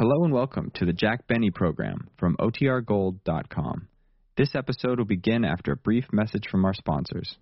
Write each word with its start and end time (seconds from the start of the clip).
Hello 0.00 0.24
and 0.24 0.32
welcome 0.32 0.72
to 0.80 0.88
the 0.88 0.96
Jack 0.96 1.28
Benny 1.28 1.52
program 1.52 2.08
from 2.16 2.32
OTRGold.com. 2.40 3.84
This 4.32 4.56
episode 4.56 4.96
will 4.96 5.04
begin 5.04 5.44
after 5.44 5.72
a 5.72 5.76
brief 5.76 6.08
message 6.08 6.48
from 6.48 6.64
our 6.64 6.72
sponsors. 6.72 7.36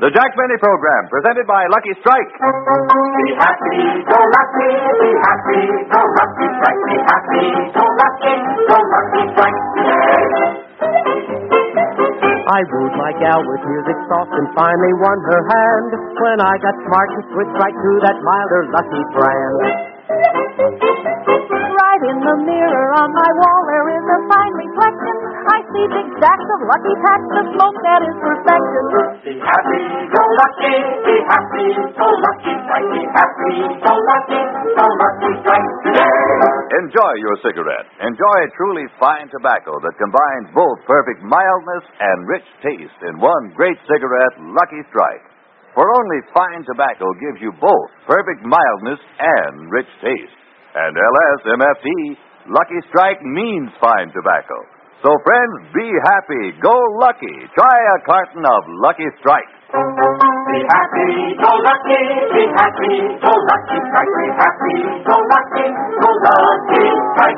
The 0.00 0.08
Jack 0.16 0.32
Benny 0.32 0.56
program, 0.56 1.12
presented 1.12 1.44
by 1.44 1.68
Lucky 1.68 1.92
Strike. 2.00 2.32
Be 2.32 3.36
happy, 3.36 3.84
go 4.00 4.16
lucky, 4.16 4.70
be 4.80 5.10
happy, 5.28 5.60
go 5.92 6.00
lucky, 6.00 6.46
strike, 6.56 6.82
be 6.88 6.96
happy, 7.04 7.44
go 7.68 7.84
lucky, 7.84 8.32
go 8.64 8.78
lucky, 8.80 9.22
strike. 9.28 11.43
I 12.54 12.62
wooed 12.70 12.94
my 12.94 13.10
gal 13.18 13.42
with 13.42 13.62
music 13.66 13.98
soft 14.06 14.30
and 14.30 14.46
finally 14.54 14.94
won 15.02 15.18
her 15.26 15.42
hand. 15.42 15.90
When 16.22 16.38
I 16.38 16.54
got 16.62 16.78
smart 16.86 17.10
and 17.10 17.24
switched 17.34 17.56
right 17.58 17.74
to 17.74 17.90
that 18.06 18.14
milder 18.22 18.62
lucky 18.70 19.02
brand. 19.10 19.58
Right 21.50 22.02
in 22.14 22.18
the 22.22 22.36
mirror 22.46 22.88
on 22.94 23.10
my 23.10 23.30
wall 23.42 23.60
there 23.66 23.88
is 23.98 24.04
a 24.06 24.18
fine 24.30 24.54
reflection. 24.54 25.23
I 25.74 25.90
big 25.90 26.06
stacks 26.22 26.48
of 26.54 26.60
lucky 26.70 26.94
packs 27.02 27.32
of 27.34 27.44
smoke 27.50 27.78
that 27.82 28.00
is 28.06 28.14
perfection. 28.22 28.84
Be 29.26 29.34
happy, 29.42 29.82
go 30.06 30.22
lucky, 30.38 30.76
be 31.02 31.16
happy, 31.26 31.66
go 31.98 32.08
lucky, 32.14 32.54
strike, 32.62 32.88
be 32.94 33.02
happy, 33.10 33.54
go 33.82 33.94
lucky, 33.98 34.40
go 34.70 34.86
lucky, 34.86 35.30
strike 35.42 35.70
today. 35.82 36.14
Enjoy 36.78 37.12
your 37.18 37.36
cigarette. 37.42 37.90
Enjoy 38.06 38.38
truly 38.54 38.86
fine 39.02 39.26
tobacco 39.34 39.74
that 39.82 39.98
combines 39.98 40.54
both 40.54 40.78
perfect 40.86 41.26
mildness 41.26 41.84
and 41.98 42.18
rich 42.30 42.46
taste 42.62 43.00
in 43.10 43.18
one 43.18 43.50
great 43.58 43.78
cigarette, 43.90 44.34
Lucky 44.54 44.78
Strike. 44.94 45.26
For 45.74 45.90
only 45.90 46.22
fine 46.30 46.62
tobacco 46.70 47.10
gives 47.18 47.42
you 47.42 47.50
both 47.58 47.90
perfect 48.06 48.46
mildness 48.46 49.02
and 49.18 49.74
rich 49.74 49.90
taste. 49.98 50.38
And 50.78 50.94
LSMFT, 50.94 52.14
Lucky 52.46 52.78
Strike 52.94 53.26
means 53.26 53.74
fine 53.82 54.14
tobacco. 54.14 54.70
So, 55.04 55.12
friends, 55.20 55.68
be 55.76 55.84
happy, 56.08 56.56
go 56.64 56.72
lucky. 56.96 57.36
Try 57.52 57.76
a 57.92 57.98
carton 58.08 58.40
of 58.40 58.62
Lucky 58.80 59.04
Strike. 59.20 59.52
Be 59.68 60.64
happy, 60.64 61.36
go 61.36 61.50
lucky, 61.60 62.02
be 62.32 62.42
happy, 62.56 62.94
go 63.20 63.28
lucky, 63.28 63.78
strike, 63.84 64.12
be 64.16 64.28
happy, 64.32 64.76
go 65.04 65.16
lucky, 65.28 65.66
go 66.00 66.08
lucky, 66.24 66.84
strike. 67.12 67.36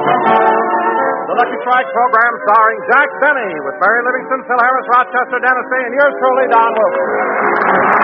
The 0.00 1.34
Lucky 1.34 1.58
Strike 1.66 1.88
program 1.90 2.32
starring 2.46 2.80
Jack 2.86 3.08
Benny 3.18 3.50
with 3.66 3.76
Mary 3.82 4.00
Livingston, 4.06 4.40
Phil 4.46 4.60
Harris, 4.62 4.86
Rochester, 4.94 5.38
Dennis 5.42 5.66
Day, 5.74 5.82
and 5.90 5.94
yours 5.98 6.14
truly, 6.22 6.46
Don 6.54 6.70
Wilson. 6.70 7.99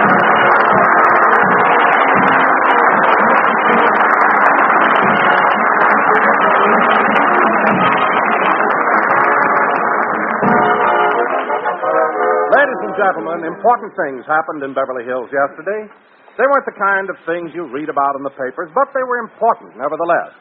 Gentlemen, 12.97 13.45
important 13.47 13.93
things 13.97 14.25
happened 14.27 14.65
in 14.65 14.73
Beverly 14.73 15.05
Hills 15.05 15.29
yesterday. 15.31 15.89
They 16.37 16.45
weren't 16.45 16.69
the 16.69 16.77
kind 16.77 17.07
of 17.09 17.17
things 17.25 17.53
you 17.57 17.65
read 17.69 17.89
about 17.89 18.13
in 18.21 18.25
the 18.25 18.35
papers, 18.37 18.69
but 18.77 18.93
they 18.93 19.05
were 19.05 19.25
important 19.25 19.77
nevertheless. 19.77 20.37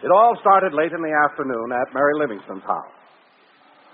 It 0.00 0.08
all 0.12 0.36
started 0.40 0.72
late 0.72 0.92
in 0.92 1.00
the 1.00 1.12
afternoon 1.28 1.72
at 1.72 1.92
Mary 1.92 2.16
Livingston's 2.20 2.64
house. 2.64 2.92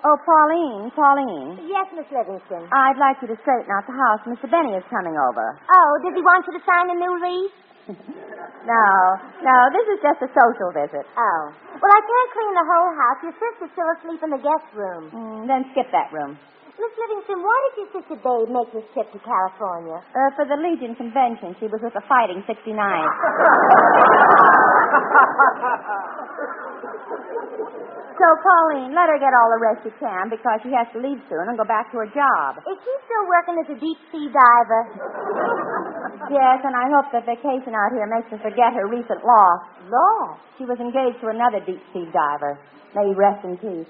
Oh, 0.01 0.17
Pauline, 0.25 0.89
Pauline. 0.97 1.61
Yes, 1.69 1.87
Miss 1.93 2.09
Livingston. 2.09 2.65
I'd 2.73 2.97
like 2.97 3.21
you 3.21 3.29
to 3.29 3.37
straighten 3.45 3.69
out 3.69 3.85
the 3.85 3.93
house. 3.93 4.25
Mr. 4.25 4.49
Benny 4.49 4.73
is 4.73 4.87
coming 4.89 5.13
over. 5.13 5.45
Oh, 5.69 5.91
does 6.01 6.17
he 6.17 6.23
want 6.25 6.47
you 6.49 6.57
to 6.57 6.63
sign 6.65 6.89
a 6.89 6.97
new 6.97 7.15
lease? 7.21 7.57
No, 8.61 8.85
no, 9.41 9.57
this 9.73 9.87
is 9.97 9.99
just 10.05 10.21
a 10.21 10.29
social 10.37 10.69
visit. 10.77 11.09
Oh. 11.17 11.43
Well, 11.81 11.93
I 11.97 12.01
can't 12.05 12.31
clean 12.37 12.53
the 12.61 12.67
whole 12.69 12.91
house. 12.93 13.19
Your 13.25 13.37
sister's 13.41 13.73
still 13.73 13.89
asleep 13.97 14.21
in 14.21 14.31
the 14.37 14.43
guest 14.45 14.69
room. 14.77 15.09
Mm, 15.09 15.49
then 15.49 15.65
skip 15.73 15.89
that 15.89 16.13
room. 16.13 16.37
Miss 16.81 16.97
Livingston, 16.97 17.45
why 17.45 17.53
did 17.69 17.77
your 17.77 17.93
sister 17.93 18.17
Babe 18.25 18.49
make 18.49 18.73
this 18.73 18.89
trip 18.97 19.05
to 19.13 19.21
California? 19.21 20.01
Uh, 20.01 20.33
for 20.33 20.49
the 20.49 20.57
Legion 20.57 20.97
convention, 20.97 21.53
she 21.61 21.69
was 21.69 21.77
with 21.85 21.93
the 21.93 22.01
Fighting 22.09 22.41
69. 22.49 22.73
so, 28.17 28.27
Pauline, 28.41 28.97
let 28.97 29.13
her 29.13 29.21
get 29.21 29.37
all 29.37 29.53
the 29.53 29.61
rest 29.61 29.85
she 29.85 29.93
can 30.01 30.33
because 30.33 30.57
she 30.65 30.73
has 30.73 30.89
to 30.97 31.05
leave 31.05 31.21
soon 31.29 31.53
and 31.53 31.61
go 31.61 31.69
back 31.69 31.93
to 31.93 32.01
her 32.01 32.09
job. 32.17 32.65
Is 32.65 32.81
she 32.81 32.95
still 33.05 33.29
working 33.29 33.61
as 33.61 33.69
a 33.77 33.79
deep 33.79 34.01
sea 34.09 34.33
diver? 34.33 34.83
Yes, 36.31 36.63
and 36.63 36.77
I 36.77 36.87
hope 36.95 37.11
the 37.11 37.21
vacation 37.27 37.75
out 37.75 37.91
here 37.91 38.07
makes 38.07 38.31
her 38.31 38.39
forget 38.39 38.71
her 38.77 38.87
recent 38.87 39.19
loss. 39.25 39.61
Loss? 39.91 40.39
She 40.59 40.65
was 40.65 40.79
engaged 40.79 41.19
to 41.25 41.29
another 41.33 41.59
deep 41.65 41.81
sea 41.93 42.07
diver. 42.13 42.57
May 42.95 43.09
he 43.11 43.15
rest 43.19 43.43
in 43.43 43.57
peace. 43.59 43.89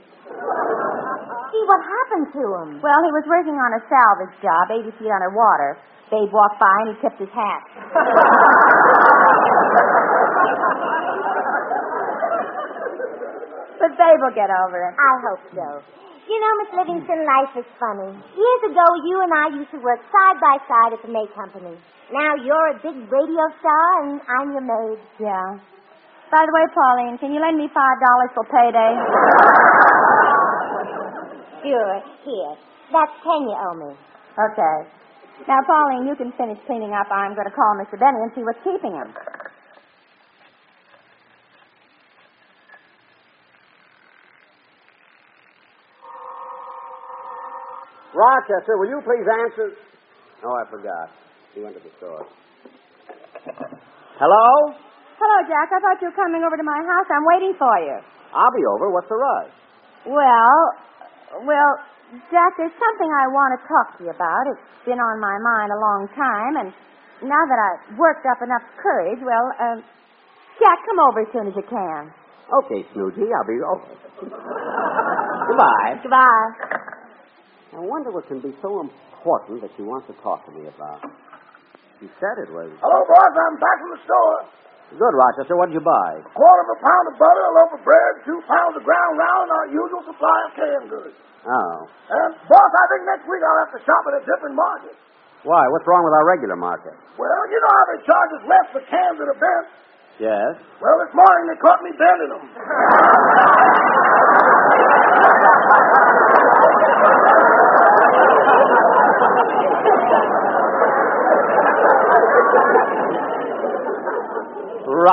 Gee, 1.51 1.67
what 1.67 1.83
happened 1.83 2.31
to 2.33 2.43
him? 2.63 2.69
Well, 2.79 3.01
he 3.03 3.11
was 3.11 3.27
working 3.27 3.59
on 3.59 3.75
a 3.75 3.83
salvage 3.91 4.31
job, 4.39 4.71
80 4.71 4.87
feet 5.03 5.11
underwater. 5.11 5.75
Babe 6.11 6.31
walked 6.31 6.59
by 6.63 6.75
and 6.87 6.95
he 6.95 6.97
tipped 7.03 7.19
his 7.19 7.31
hat. 7.35 7.63
but 13.83 13.91
Babe 13.99 14.21
will 14.23 14.35
get 14.35 14.51
over 14.67 14.79
it. 14.91 14.95
I 14.95 15.13
hope 15.27 15.43
so. 15.55 15.67
You 16.31 16.39
know, 16.39 16.53
Miss 16.63 16.71
Livingston, 16.79 17.27
life 17.27 17.51
is 17.59 17.67
funny. 17.83 18.15
Years 18.15 18.63
ago, 18.71 18.87
you 19.03 19.19
and 19.27 19.33
I 19.35 19.51
used 19.51 19.75
to 19.75 19.83
work 19.83 19.99
side 20.15 20.39
by 20.39 20.63
side 20.71 20.95
at 20.95 21.03
the 21.03 21.11
May 21.11 21.27
Company. 21.35 21.75
Now 22.15 22.39
you're 22.39 22.69
a 22.75 22.79
big 22.79 22.95
radio 23.11 23.45
star, 23.59 23.87
and 24.07 24.23
I'm 24.39 24.55
your 24.55 24.63
maid. 24.63 24.99
Yeah. 25.19 25.59
By 26.31 26.47
the 26.47 26.53
way, 26.55 26.63
Pauline, 26.71 27.19
can 27.19 27.35
you 27.35 27.43
lend 27.43 27.59
me 27.59 27.67
five 27.75 27.99
dollars 27.99 28.31
for 28.39 28.47
payday? 28.47 28.95
Sure. 31.63 31.97
Here. 32.25 32.53
That's 32.93 33.13
ten 33.23 33.41
you 33.47 33.55
owe 33.57 33.77
me. 33.77 33.93
Okay. 34.35 34.77
Now, 35.49 35.61
Pauline, 35.67 36.07
you 36.09 36.17
can 36.17 36.33
finish 36.37 36.59
cleaning 36.67 36.93
up. 36.93 37.09
I'm 37.11 37.35
going 37.35 37.49
to 37.49 37.55
call 37.55 37.73
Mr. 37.81 37.99
Benny 37.99 38.21
and 38.21 38.33
see 38.35 38.43
what's 38.45 38.61
keeping 38.65 38.93
him. 38.93 39.09
Rochester, 48.15 48.75
will 48.79 48.91
you 48.91 49.01
please 49.07 49.23
answer? 49.47 49.71
Oh, 50.45 50.55
I 50.59 50.65
forgot. 50.71 51.15
He 51.55 51.63
went 51.63 51.77
to 51.79 51.83
the 51.83 51.93
store. 51.99 52.27
Hello? 54.19 54.47
Hello, 55.21 55.39
Jack. 55.47 55.69
I 55.71 55.79
thought 55.79 56.01
you 56.03 56.11
were 56.11 56.19
coming 56.19 56.43
over 56.43 56.57
to 56.57 56.67
my 56.67 56.81
house. 56.83 57.07
I'm 57.13 57.25
waiting 57.37 57.55
for 57.57 57.75
you. 57.87 57.97
I'll 58.35 58.51
be 58.55 58.65
over. 58.75 58.91
What's 58.91 59.09
the 59.09 59.17
rush? 59.17 59.53
Well, 60.11 60.61
well, 61.47 61.71
Jack, 62.31 62.59
there's 62.59 62.75
something 62.75 63.11
I 63.11 63.27
want 63.31 63.55
to 63.55 63.61
talk 63.71 63.99
to 63.99 64.05
you 64.05 64.11
about. 64.11 64.43
It's 64.51 64.67
been 64.85 64.99
on 64.99 65.21
my 65.23 65.37
mind 65.39 65.71
a 65.71 65.79
long 65.79 66.09
time, 66.19 66.55
and 66.67 66.69
now 67.23 67.43
that 67.47 67.59
I've 67.61 67.99
worked 67.99 68.27
up 68.27 68.43
enough 68.43 68.65
courage, 68.83 69.21
well, 69.23 69.47
uh, 69.59 69.79
Jack, 70.59 70.79
come 70.85 70.99
over 70.99 71.23
as 71.23 71.31
soon 71.33 71.47
as 71.47 71.55
you 71.55 71.67
can. 71.71 72.11
Okay, 72.67 72.83
Snoozy, 72.93 73.31
I'll 73.31 73.47
be 73.47 73.63
over. 73.63 73.87
Goodbye. 75.47 76.03
Goodbye. 76.03 76.51
I 77.73 77.79
wonder 77.79 78.11
what 78.11 78.27
can 78.27 78.41
be 78.43 78.51
so 78.61 78.81
important 78.83 79.63
that 79.63 79.71
she 79.77 79.83
wants 79.87 80.09
to 80.11 80.15
talk 80.23 80.45
to 80.47 80.53
me 80.53 80.67
about. 80.67 81.01
She 82.03 82.11
said 82.19 82.43
it 82.43 82.51
was. 82.51 82.67
Hello, 82.83 82.99
boys. 83.07 83.35
I'm 83.39 83.57
back 83.63 83.79
from 83.79 83.91
the 83.95 84.03
store. 84.03 84.39
Good, 84.91 85.15
Rochester. 85.15 85.55
What 85.55 85.71
did 85.71 85.79
you 85.79 85.85
buy? 85.87 86.19
A 86.19 86.33
quarter 86.35 86.63
of 86.67 86.71
a 86.75 86.79
pound 86.83 87.05
of 87.11 87.15
butter, 87.15 87.43
a 87.47 87.53
loaf 87.55 87.71
of 87.79 87.83
bread, 87.87 88.13
two 88.27 88.43
pounds 88.51 88.75
of 88.75 88.83
ground 88.83 89.15
round, 89.23 89.47
and 89.47 89.55
our 89.55 89.69
usual 89.71 90.03
supply 90.03 90.37
of 90.47 90.51
canned 90.59 90.89
goods. 90.91 91.15
Oh. 91.47 91.77
And, 92.11 92.31
boss, 92.51 92.71
I 92.75 92.85
think 92.91 93.03
next 93.07 93.25
week 93.31 93.41
I'll 93.41 93.61
have 93.65 93.73
to 93.79 93.81
shop 93.87 94.03
at 94.11 94.19
a 94.19 94.23
different 94.27 94.59
market. 94.59 94.93
Why? 95.47 95.63
What's 95.73 95.87
wrong 95.89 96.05
with 96.05 96.13
our 96.13 96.27
regular 96.27 96.59
market? 96.59 96.93
Well, 97.17 97.43
you 97.49 97.59
know 97.63 97.73
how 97.73 97.85
they 97.97 98.01
charge 98.05 98.31
us 98.37 98.45
less 98.45 98.67
for 98.77 98.83
cans 98.91 99.17
are 99.23 99.31
bent? 99.39 99.67
Yes. 100.21 100.53
Well, 100.85 101.01
this 101.01 101.15
morning 101.17 101.49
they 101.49 101.59
caught 101.65 101.81
me 101.81 101.97
bending 101.97 102.29
them. 102.35 102.45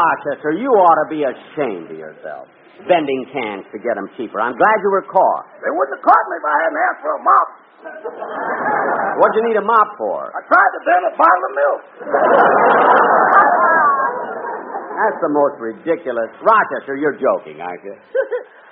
Rochester, 0.08 0.56
you 0.56 0.72
ought 0.72 1.00
to 1.04 1.08
be 1.12 1.28
ashamed 1.28 1.92
of 1.92 1.98
yourself. 2.00 2.48
Bending 2.88 3.26
cans 3.34 3.66
to 3.74 3.82
get 3.82 3.98
them 3.98 4.06
cheaper. 4.16 4.38
I'm 4.40 4.54
glad 4.56 4.76
you 4.86 4.92
were 4.94 5.02
caught. 5.10 5.44
They 5.66 5.74
wouldn't 5.74 5.98
have 5.98 6.06
caught 6.06 6.26
me 6.30 6.36
if 6.38 6.46
I 6.46 6.56
hadn't 6.62 6.78
asked 6.88 7.02
for 7.02 7.14
a 7.18 7.22
mop. 7.26 7.48
What'd 9.20 9.34
you 9.34 9.44
need 9.50 9.58
a 9.58 9.66
mop 9.66 9.90
for? 9.98 10.30
I 10.30 10.40
tried 10.46 10.72
to 10.78 10.82
bend 10.86 11.04
a 11.10 11.14
bottle 11.18 11.44
of 11.50 11.54
milk. 11.58 11.82
That's 14.98 15.20
the 15.26 15.30
most 15.34 15.58
ridiculous. 15.58 16.30
Rochester, 16.42 16.98
you're 17.02 17.18
joking, 17.18 17.58
aren't 17.62 17.82
you? 17.84 17.98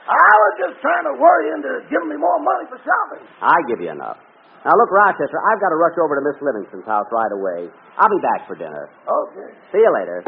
I 0.06 0.34
was 0.38 0.54
just 0.62 0.78
trying 0.86 1.06
to 1.10 1.18
worry 1.18 1.50
into 1.58 1.82
giving 1.90 2.10
me 2.14 2.18
more 2.22 2.38
money 2.38 2.70
for 2.70 2.78
shopping. 2.86 3.26
I 3.42 3.58
give 3.66 3.82
you 3.82 3.90
enough. 3.90 4.22
Now, 4.66 4.74
look, 4.78 4.90
Rochester, 4.94 5.38
I've 5.50 5.62
got 5.62 5.70
to 5.74 5.78
rush 5.82 5.98
over 6.02 6.14
to 6.18 6.22
Miss 6.26 6.38
Livingston's 6.42 6.86
house 6.86 7.06
right 7.14 7.30
away. 7.34 7.70
I'll 7.98 8.10
be 8.10 8.22
back 8.22 8.46
for 8.50 8.54
dinner. 8.58 8.90
Okay. 9.06 9.50
See 9.74 9.82
you 9.82 9.90
later. 9.94 10.26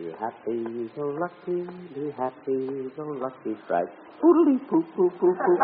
Be 0.00 0.08
happy, 0.16 0.88
go 0.96 1.12
lucky, 1.12 1.60
be 1.92 2.10
happy, 2.16 2.88
go 2.96 3.04
lucky, 3.20 3.52
strike. 3.64 3.92
Poodly 4.16 4.56
poo 4.64 4.80
poo 4.96 5.10
poo 5.20 5.34
poo. 5.36 5.56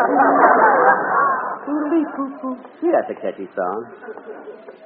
Poodly 1.64 2.04
poo 2.14 2.28
poo. 2.42 2.56
See, 2.76 2.92
that's 2.92 3.08
a 3.08 3.14
catchy 3.16 3.48
song. 3.56 3.80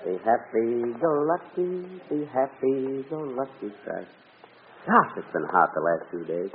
Be 0.07 0.15
happy, 0.23 0.95
go 1.03 1.11
lucky, 1.27 1.83
be 2.09 2.25
happy, 2.31 3.03
go 3.11 3.27
lucky, 3.35 3.75
strike. 3.83 4.07
Gosh, 4.87 5.19
it's 5.19 5.33
been 5.33 5.49
hot 5.51 5.75
the 5.75 5.83
last 5.83 6.07
few 6.13 6.25
days. 6.27 6.51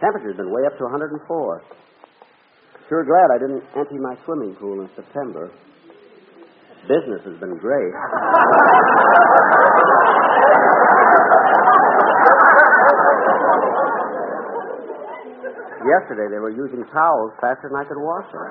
Temperature's 0.00 0.38
been 0.38 0.50
way 0.50 0.64
up 0.64 0.78
to 0.78 0.84
104. 0.84 1.62
Sure 2.88 3.04
glad 3.04 3.28
I 3.28 3.38
didn't 3.44 3.62
empty 3.76 3.98
my 3.98 4.16
swimming 4.24 4.56
pool 4.56 4.80
in 4.80 4.88
September. 4.96 5.50
Business 6.88 7.20
has 7.28 7.38
been 7.38 7.58
great. 7.58 7.92
Yesterday 15.80 16.28
they 16.30 16.38
were 16.38 16.50
using 16.52 16.84
towels 16.92 17.32
faster 17.40 17.68
than 17.68 17.76
I 17.80 17.84
could 17.84 17.96
wash 17.96 18.28
them. 18.30 18.44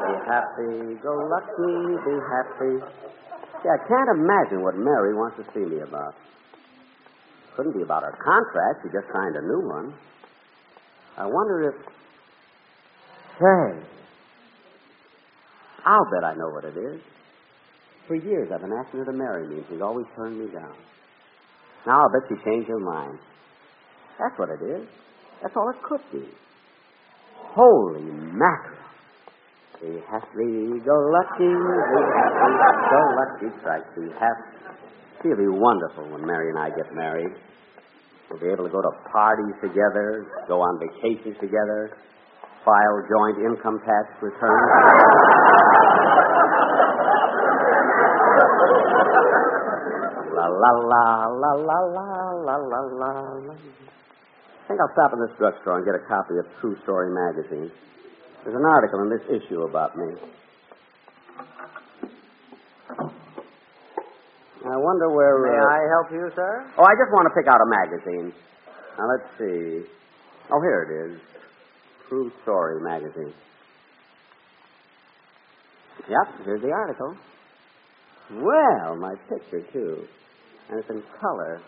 be 0.00 0.14
happy, 0.26 0.96
go 1.02 1.12
lucky, 1.28 1.76
be 2.08 2.16
happy. 2.24 2.80
See, 3.62 3.68
I 3.68 3.78
can't 3.88 4.10
imagine 4.16 4.62
what 4.62 4.76
Mary 4.76 5.14
wants 5.14 5.36
to 5.36 5.44
see 5.52 5.64
me 5.64 5.80
about. 5.80 6.14
Couldn't 7.56 7.72
be 7.72 7.82
about 7.82 8.02
her 8.02 8.16
contract. 8.18 8.82
She 8.82 8.88
just 8.90 9.06
signed 9.12 9.36
a 9.36 9.42
new 9.42 9.68
one. 9.68 9.94
I 11.16 11.26
wonder 11.26 11.68
if. 11.68 11.76
Say. 13.38 13.86
I'll 15.86 16.10
bet 16.10 16.24
I 16.24 16.34
know 16.34 16.48
what 16.48 16.64
it 16.64 16.76
is. 16.76 17.00
For 18.06 18.16
years 18.16 18.50
I've 18.52 18.60
been 18.60 18.72
asking 18.72 19.00
her 19.00 19.06
to 19.06 19.12
marry 19.12 19.48
me, 19.48 19.56
and 19.56 19.64
she's 19.70 19.80
always 19.80 20.06
turned 20.16 20.38
me 20.38 20.52
down. 20.52 20.76
Now 21.86 22.00
I'll 22.02 22.12
bet 22.12 22.28
she 22.28 22.36
changed 22.44 22.68
her 22.68 22.80
mind. 22.80 23.18
That's 24.18 24.38
what 24.38 24.48
it 24.50 24.62
is. 24.62 24.86
That's 25.42 25.54
all 25.56 25.70
it 25.70 25.80
could 25.82 26.00
be. 26.12 26.28
Holy 27.56 28.02
mackerel. 28.02 28.84
We 29.82 30.00
have 30.08 30.22
to 30.22 30.36
be 30.38 30.48
happy, 30.72 30.80
go 30.84 30.96
lucky, 31.12 31.44
be 31.44 32.00
happy, 32.16 32.54
go 32.88 33.00
lucky, 33.20 33.48
strike, 33.60 33.84
be 33.96 34.08
happy. 34.16 34.64
It'll 35.24 35.36
be 35.36 35.48
wonderful 35.48 36.08
when 36.08 36.24
Mary 36.26 36.48
and 36.48 36.58
I 36.58 36.70
get 36.70 36.94
married. 36.94 37.32
We'll 38.30 38.40
be 38.40 38.48
able 38.48 38.64
to 38.64 38.72
go 38.72 38.80
to 38.80 38.92
parties 39.12 39.54
together, 39.60 40.26
go 40.48 40.60
on 40.60 40.80
vacations 40.80 41.36
together, 41.40 41.96
file 42.64 42.98
joint 43.08 43.44
income 43.44 43.80
tax 43.84 44.08
returns. 44.22 44.72
La 50.54 50.70
la 50.70 51.26
la 51.26 51.52
la 51.54 51.78
la 51.96 52.08
la 52.46 52.56
la 52.56 52.80
la 52.80 53.10
la. 53.46 53.54
I 53.54 54.68
think 54.68 54.80
I'll 54.80 54.94
stop 54.94 55.12
in 55.12 55.20
this 55.20 55.36
drugstore 55.36 55.76
and 55.76 55.84
get 55.84 55.94
a 55.94 56.04
copy 56.08 56.38
of 56.40 56.46
True 56.60 56.76
Story 56.82 57.12
magazine. 57.12 57.70
There's 58.44 58.56
an 58.56 58.64
article 58.64 59.00
in 59.02 59.10
this 59.10 59.24
issue 59.28 59.62
about 59.62 59.96
me. 59.96 60.14
I 64.64 64.76
wonder 64.76 65.10
where. 65.10 65.38
May 65.44 65.58
uh, 65.58 65.68
I 65.68 65.80
help 65.92 66.12
you, 66.12 66.30
sir? 66.34 66.64
Oh, 66.78 66.84
I 66.84 66.94
just 66.96 67.12
want 67.12 67.28
to 67.28 67.34
pick 67.36 67.46
out 67.46 67.60
a 67.60 67.68
magazine. 67.68 68.32
Now, 68.96 69.04
let's 69.12 69.28
see. 69.36 69.84
Oh, 70.50 70.60
here 70.62 70.82
it 70.88 71.12
is. 71.12 71.20
True 72.08 72.32
Story 72.42 72.80
magazine. 72.80 73.34
Yep, 76.08 76.44
here's 76.44 76.62
the 76.62 76.70
article. 76.70 77.14
Well, 78.32 78.96
my 78.96 79.14
picture, 79.28 79.62
too. 79.72 80.04
And 80.70 80.78
it's 80.78 80.90
in 80.90 81.02
color. 81.20 81.60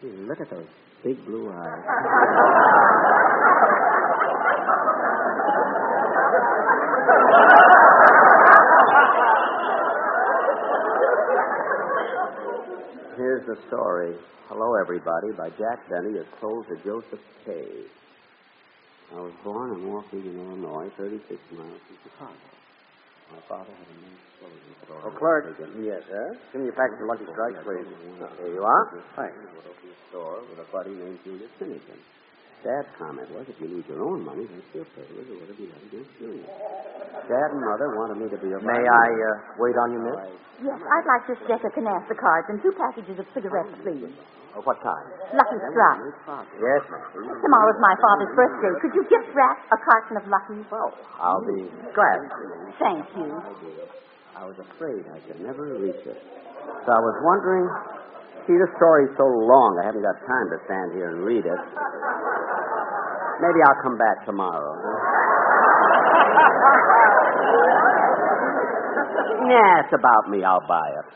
Gee, 0.00 0.08
Look 0.08 0.40
at 0.40 0.50
those 0.50 0.66
big 1.02 1.24
blue 1.26 1.50
eyes. 1.50 2.86
Here's 13.16 13.46
the 13.46 13.56
story. 13.68 14.14
Hello, 14.48 14.74
everybody, 14.80 15.32
by 15.36 15.48
Jack 15.50 15.88
Benny, 15.88 16.18
as 16.18 16.26
told 16.40 16.66
to 16.68 16.76
Joseph 16.84 17.20
K. 17.44 17.52
I 19.12 19.20
was 19.20 19.32
born 19.42 19.70
in 19.72 19.86
Waukegan, 19.88 20.36
Illinois, 20.36 20.90
36 20.98 21.40
miles 21.56 21.80
from 21.86 21.96
Chicago. 22.04 22.34
My 23.32 23.42
father 23.50 23.72
had 23.74 23.88
a 23.90 23.96
nice 24.06 24.22
clothing 24.38 24.74
store. 24.86 25.00
Oh, 25.02 25.12
clerk. 25.18 25.42
Yes, 25.82 26.02
sir. 26.06 26.36
Give 26.52 26.62
me 26.62 26.68
a 26.70 26.76
package 26.76 27.00
of 27.02 27.08
Lucky 27.10 27.26
Strikes, 27.26 27.58
please. 27.66 27.86
There 28.38 28.52
you 28.54 28.62
are. 28.62 28.82
Thanks. 29.18 29.34
would 29.34 29.66
open 29.66 29.88
a 29.90 29.96
store 30.10 30.38
with 30.46 30.58
a 30.62 30.68
buddy 30.70 30.94
named 30.94 31.18
Julius 31.26 31.50
Finnegan. 31.58 32.00
Dad's 32.64 32.88
comment 32.98 33.28
was, 33.30 33.46
if 33.46 33.54
you 33.60 33.68
need 33.68 33.86
your 33.86 34.02
own 34.02 34.24
money, 34.24 34.42
then 34.48 34.58
still 34.72 34.86
pay 34.96 35.06
with 35.14 35.28
or 35.30 35.38
whatever 35.38 35.60
you 35.60 35.70
have 35.70 35.84
against 35.86 36.10
Junior. 36.18 36.48
Dad 37.28 37.48
and 37.52 37.62
Mother 37.62 37.94
wanted 37.94 38.18
me 38.18 38.26
to 38.32 38.38
be 38.42 38.50
a 38.50 38.58
May 38.58 38.82
I 38.82 39.08
uh, 39.12 39.60
wait 39.60 39.76
on 39.76 39.92
you, 39.92 40.00
miss? 40.02 40.18
Yes, 40.64 40.80
I'd 40.80 41.06
like 41.06 41.22
just 41.28 41.42
deck 41.46 41.62
of 41.62 41.70
canasta 41.76 42.16
cards 42.16 42.48
and 42.48 42.58
two 42.64 42.72
packages 42.74 43.20
of 43.20 43.26
cigarettes, 43.36 43.70
please. 43.84 44.08
Oh, 44.56 44.64
what 44.64 44.80
kind? 44.80 45.04
Lucky 45.36 45.60
Strike. 45.68 46.00
Yes, 46.56 46.80
miss. 46.88 47.04
Tomorrow's 47.44 47.76
my 47.76 47.92
father's 48.00 48.32
birthday. 48.32 48.72
Could 48.80 48.96
you 48.96 49.04
gift 49.04 49.28
wrap 49.36 49.60
a 49.68 49.76
carton 49.84 50.16
of 50.16 50.24
Lucky? 50.32 50.64
Well, 50.72 50.96
I'll 51.20 51.44
be 51.44 51.68
Glad. 51.92 52.24
Thank 52.80 53.04
you. 53.20 53.36
Oh, 53.36 53.52
I 54.32 54.48
was 54.48 54.56
afraid 54.56 55.04
I 55.12 55.20
could 55.28 55.44
never 55.44 55.76
reach 55.76 56.00
it. 56.08 56.16
So 56.16 56.88
I 56.88 57.00
was 57.04 57.16
wondering. 57.20 57.68
See, 58.48 58.54
the 58.56 58.70
story's 58.78 59.10
so 59.18 59.26
long, 59.26 59.74
I 59.82 59.90
haven't 59.90 60.06
got 60.06 60.14
time 60.22 60.46
to 60.54 60.58
stand 60.70 60.94
here 60.94 61.10
and 61.12 61.26
read 61.26 61.42
it. 61.44 61.60
Maybe 63.42 63.58
I'll 63.60 63.82
come 63.82 63.98
back 63.98 64.22
tomorrow. 64.24 64.70
yeah, 69.50 69.82
it's 69.84 69.90
about 69.92 70.30
me. 70.30 70.46
I'll 70.46 70.62
buy 70.64 70.88
it. 70.94 71.06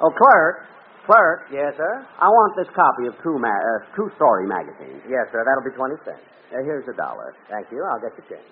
Oh, 0.00 0.08
clerk, 0.08 0.64
clerk, 1.08 1.48
Yes, 1.48 1.72
sir? 1.80 2.04
I 2.20 2.28
want 2.28 2.52
this 2.60 2.68
copy 2.76 3.08
of 3.08 3.16
True, 3.24 3.40
Ma- 3.40 3.48
uh, 3.48 3.88
True 3.96 4.12
Story 4.20 4.44
magazine. 4.44 5.00
Yes, 5.08 5.32
sir. 5.32 5.40
That'll 5.40 5.64
be 5.64 5.72
20 5.72 5.96
cents. 6.04 6.20
Uh, 6.52 6.60
here's 6.68 6.84
a 6.88 6.92
dollar. 6.96 7.32
Thank 7.48 7.72
you. 7.72 7.80
I'll 7.88 8.00
get 8.00 8.12
the 8.16 8.24
change. 8.28 8.44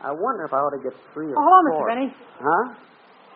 I 0.00 0.10
wonder 0.16 0.48
if 0.48 0.52
I 0.56 0.64
ought 0.64 0.72
to 0.72 0.80
get 0.80 0.96
three 1.12 1.28
or 1.28 1.36
Oh, 1.36 1.44
hello, 1.44 1.60
four. 1.76 1.84
Mr. 1.84 1.92
Benny. 1.92 2.08
Huh? 2.40 2.64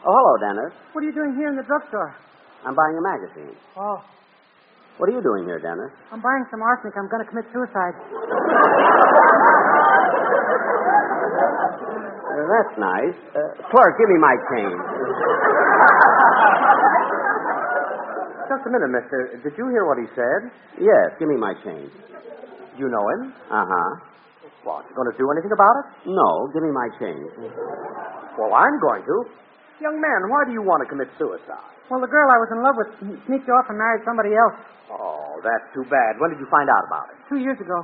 Oh, 0.08 0.12
hello, 0.16 0.32
Dennis. 0.40 0.72
What 0.96 1.04
are 1.04 1.08
you 1.08 1.12
doing 1.12 1.36
here 1.36 1.48
in 1.52 1.56
the 1.60 1.64
drugstore? 1.68 2.16
I'm 2.64 2.72
buying 2.74 2.96
a 2.96 3.04
magazine. 3.04 3.52
Oh, 3.76 4.00
What 4.96 5.08
are 5.08 5.12
you 5.12 5.20
doing 5.20 5.44
here, 5.44 5.58
Dennis? 5.60 5.92
I'm 6.12 6.22
buying 6.24 6.44
some 6.50 6.62
arsenic. 6.62 6.96
I'm 6.96 7.08
going 7.12 7.20
to 7.24 7.28
commit 7.28 7.44
suicide. 7.52 7.92
Uh, 11.04 12.44
that's 12.48 12.74
nice. 12.78 13.16
Uh, 13.36 13.40
clerk, 13.70 13.92
give 13.98 14.08
me 14.08 14.18
my 14.18 14.34
change. 14.56 14.80
Just 18.48 18.62
a 18.66 18.70
minute, 18.70 18.90
mister. 18.92 19.40
Did 19.40 19.54
you 19.56 19.66
hear 19.72 19.84
what 19.88 19.96
he 19.98 20.06
said? 20.12 20.40
Yes, 20.80 21.16
give 21.18 21.28
me 21.28 21.36
my 21.40 21.54
change. 21.64 21.90
You 22.76 22.88
know 22.92 23.04
him? 23.16 23.32
Uh 23.50 23.64
huh. 23.64 23.90
What? 24.64 24.84
You 24.88 24.94
going 24.96 25.08
to 25.12 25.16
do 25.20 25.28
anything 25.32 25.52
about 25.52 25.74
it? 25.84 25.86
No, 26.08 26.48
give 26.52 26.64
me 26.64 26.72
my 26.72 26.88
change. 27.00 27.28
Well, 28.40 28.52
I'm 28.56 28.76
going 28.80 29.04
to. 29.04 29.16
Young 29.80 30.00
man, 30.00 30.28
why 30.32 30.44
do 30.48 30.52
you 30.56 30.62
want 30.64 30.80
to 30.84 30.88
commit 30.88 31.08
suicide? 31.20 31.72
Well, 31.92 32.00
the 32.00 32.08
girl 32.08 32.28
I 32.32 32.38
was 32.40 32.48
in 32.52 32.60
love 32.64 32.76
with 32.80 32.90
sneaked 33.28 33.48
off 33.52 33.68
and 33.68 33.76
married 33.76 34.00
somebody 34.08 34.32
else 34.32 34.56
Oh, 34.88 35.40
that's 35.44 35.64
too 35.74 35.84
bad. 35.90 36.16
When 36.20 36.30
did 36.30 36.38
you 36.40 36.46
find 36.52 36.68
out 36.68 36.84
about 36.88 37.08
it? 37.12 37.16
two 37.28 37.40
years 37.40 37.56
ago. 37.60 37.78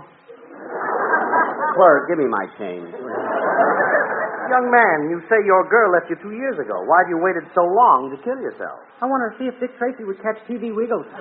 Clerk, 1.77 2.09
give 2.09 2.19
me 2.19 2.29
my 2.29 2.45
change. 2.61 2.89
Young 4.51 4.67
man, 4.67 4.99
you 5.15 5.23
say 5.31 5.39
your 5.47 5.63
girl 5.71 5.95
left 5.95 6.11
you 6.11 6.17
two 6.19 6.35
years 6.35 6.59
ago. 6.59 6.75
Why 6.83 7.07
have 7.07 7.11
you 7.11 7.23
waited 7.23 7.47
so 7.55 7.63
long 7.63 8.11
to 8.11 8.19
kill 8.27 8.35
yourself? 8.43 8.83
I 8.99 9.07
wanted 9.07 9.31
to 9.31 9.39
see 9.39 9.47
if 9.47 9.55
Dick 9.63 9.71
Tracy 9.79 10.03
would 10.03 10.19
catch 10.21 10.43
TV 10.51 10.75
Wiggles. 10.75 11.07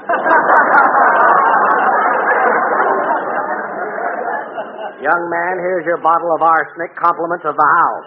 Young 4.99 5.23
man, 5.31 5.53
here's 5.63 5.85
your 5.87 6.01
bottle 6.03 6.35
of 6.35 6.41
arsenic, 6.43 6.91
compliments 6.99 7.45
of 7.47 7.55
the 7.55 7.69
house. 7.79 8.05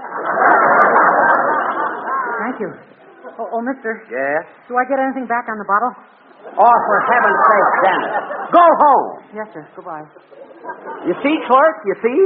Thank 2.45 2.57
you. 2.61 2.69
Oh, 3.41 3.49
oh, 3.49 3.63
mister, 3.65 4.05
Yes? 4.13 4.45
do 4.69 4.77
I 4.77 4.85
get 4.85 5.01
anything 5.01 5.25
back 5.25 5.49
on 5.49 5.57
the 5.57 5.65
bottle? 5.65 5.93
Oh, 6.53 6.77
for 6.85 6.97
heaven's 7.09 7.41
sake, 7.49 7.71
Dennis. 7.81 8.13
Go 8.53 8.61
home. 8.61 9.09
Yes, 9.33 9.49
sir. 9.57 9.65
Goodbye. 9.73 10.05
You 11.09 11.15
see, 11.25 11.35
clerk, 11.49 11.77
you 11.89 11.97
see? 12.05 12.19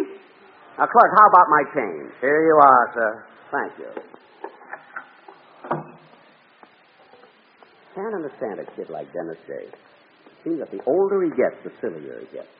Now, 0.78 0.84
clerk, 0.84 1.10
how 1.16 1.26
about 1.32 1.48
my 1.48 1.62
change? 1.72 2.12
Here 2.20 2.44
you 2.44 2.56
are, 2.60 2.92
sir. 2.92 3.24
Thank 3.50 3.72
you. 3.80 3.90
Can't 7.94 8.14
understand 8.14 8.60
a 8.60 8.66
kid 8.76 8.90
like 8.90 9.08
Dennis 9.12 9.40
Day. 9.48 9.72
Seems 10.44 10.60
that 10.60 10.70
the 10.70 10.84
older 10.84 11.24
he 11.24 11.30
gets, 11.30 11.56
the 11.64 11.72
sillier 11.80 12.20
he 12.20 12.28
gets. 12.36 12.52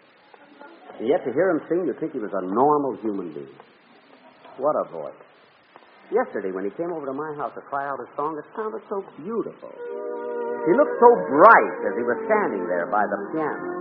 And 0.99 1.06
yet, 1.08 1.20
to 1.28 1.32
hear 1.32 1.50
him 1.50 1.61
sing, 1.68 1.85
you'd 1.85 2.00
think 2.00 2.12
he 2.12 2.18
was 2.18 2.32
a 2.32 2.40
normal 2.40 2.96
human 3.04 3.35
being. 3.35 3.52
What 4.56 4.80
a 4.80 4.88
voice. 4.88 5.12
Yesterday, 6.11 6.52
when 6.56 6.64
he 6.64 6.70
came 6.73 6.88
over 6.96 7.04
to 7.04 7.12
my 7.12 7.37
house 7.37 7.52
to 7.52 7.61
try 7.68 7.85
out 7.85 8.00
a 8.00 8.08
song, 8.16 8.40
it 8.40 8.49
sounded 8.56 8.80
so 8.88 9.04
beautiful. 9.20 9.68
He 10.64 10.73
looked 10.73 10.96
so 10.96 11.11
bright 11.28 11.76
as 11.85 11.92
he 12.00 12.04
was 12.06 12.16
standing 12.25 12.64
there 12.64 12.88
by 12.88 13.04
the 13.04 13.18
piano. 13.37 13.75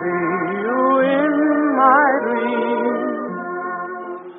See 0.00 0.64
you 0.64 0.80
in 1.04 1.32
my 1.76 2.08
dreams. 2.24 3.20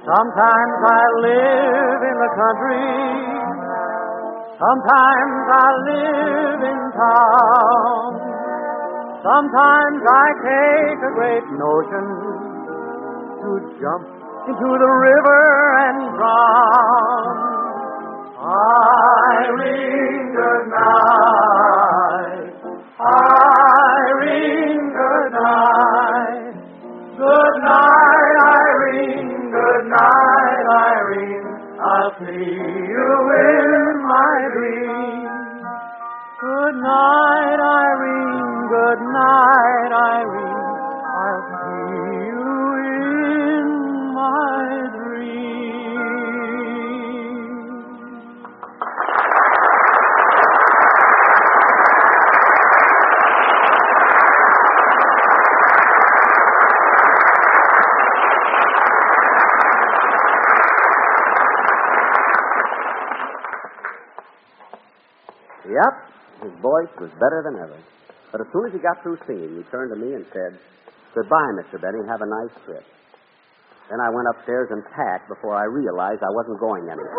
Sometimes 0.01 0.77
I 0.82 1.03
live 1.22 2.01
in 2.01 2.18
the 2.18 2.32
country. 2.34 2.82
Sometimes 4.58 5.46
I 5.53 5.70
live 5.86 6.62
in 6.65 6.80
town. 6.98 8.10
Sometimes 9.22 10.01
I 10.01 10.25
take 10.41 11.00
a 11.06 11.13
great 11.13 11.46
notion 11.53 12.06
to 13.46 13.50
jump 13.77 14.06
into 14.50 14.70
the 14.82 14.91
river 15.06 15.41
and 15.86 15.98
drown. 16.18 17.38
Irene, 18.41 20.34
good 20.34 20.65
night. 20.74 22.50
Irene, 22.98 24.90
My. 32.01 32.10
Good 36.41 36.75
night, 36.81 37.60
Irene. 37.62 38.70
Good 38.70 39.01
night, 39.13 39.91
Irene. 39.93 40.50
Yep, 65.82 65.94
his 66.46 66.54
voice 66.62 66.94
was 67.02 67.10
better 67.18 67.42
than 67.42 67.58
ever. 67.58 67.78
But 68.32 68.42
as 68.42 68.48
soon 68.54 68.70
as 68.70 68.72
he 68.72 68.78
got 68.78 69.02
through 69.02 69.18
singing, 69.26 69.58
he 69.58 69.64
turned 69.74 69.90
to 69.90 69.98
me 69.98 70.14
and 70.14 70.26
said, 70.30 70.54
Goodbye, 71.16 71.52
Mr. 71.58 71.82
Benny. 71.82 72.06
Have 72.08 72.22
a 72.22 72.30
nice 72.30 72.54
trip. 72.66 72.86
Then 73.90 74.00
I 74.00 74.10
went 74.14 74.28
upstairs 74.30 74.70
and 74.70 74.86
packed 74.96 75.28
before 75.28 75.58
I 75.58 75.66
realized 75.66 76.22
I 76.22 76.30
wasn't 76.32 76.60
going 76.60 76.88
anywhere. 76.88 77.12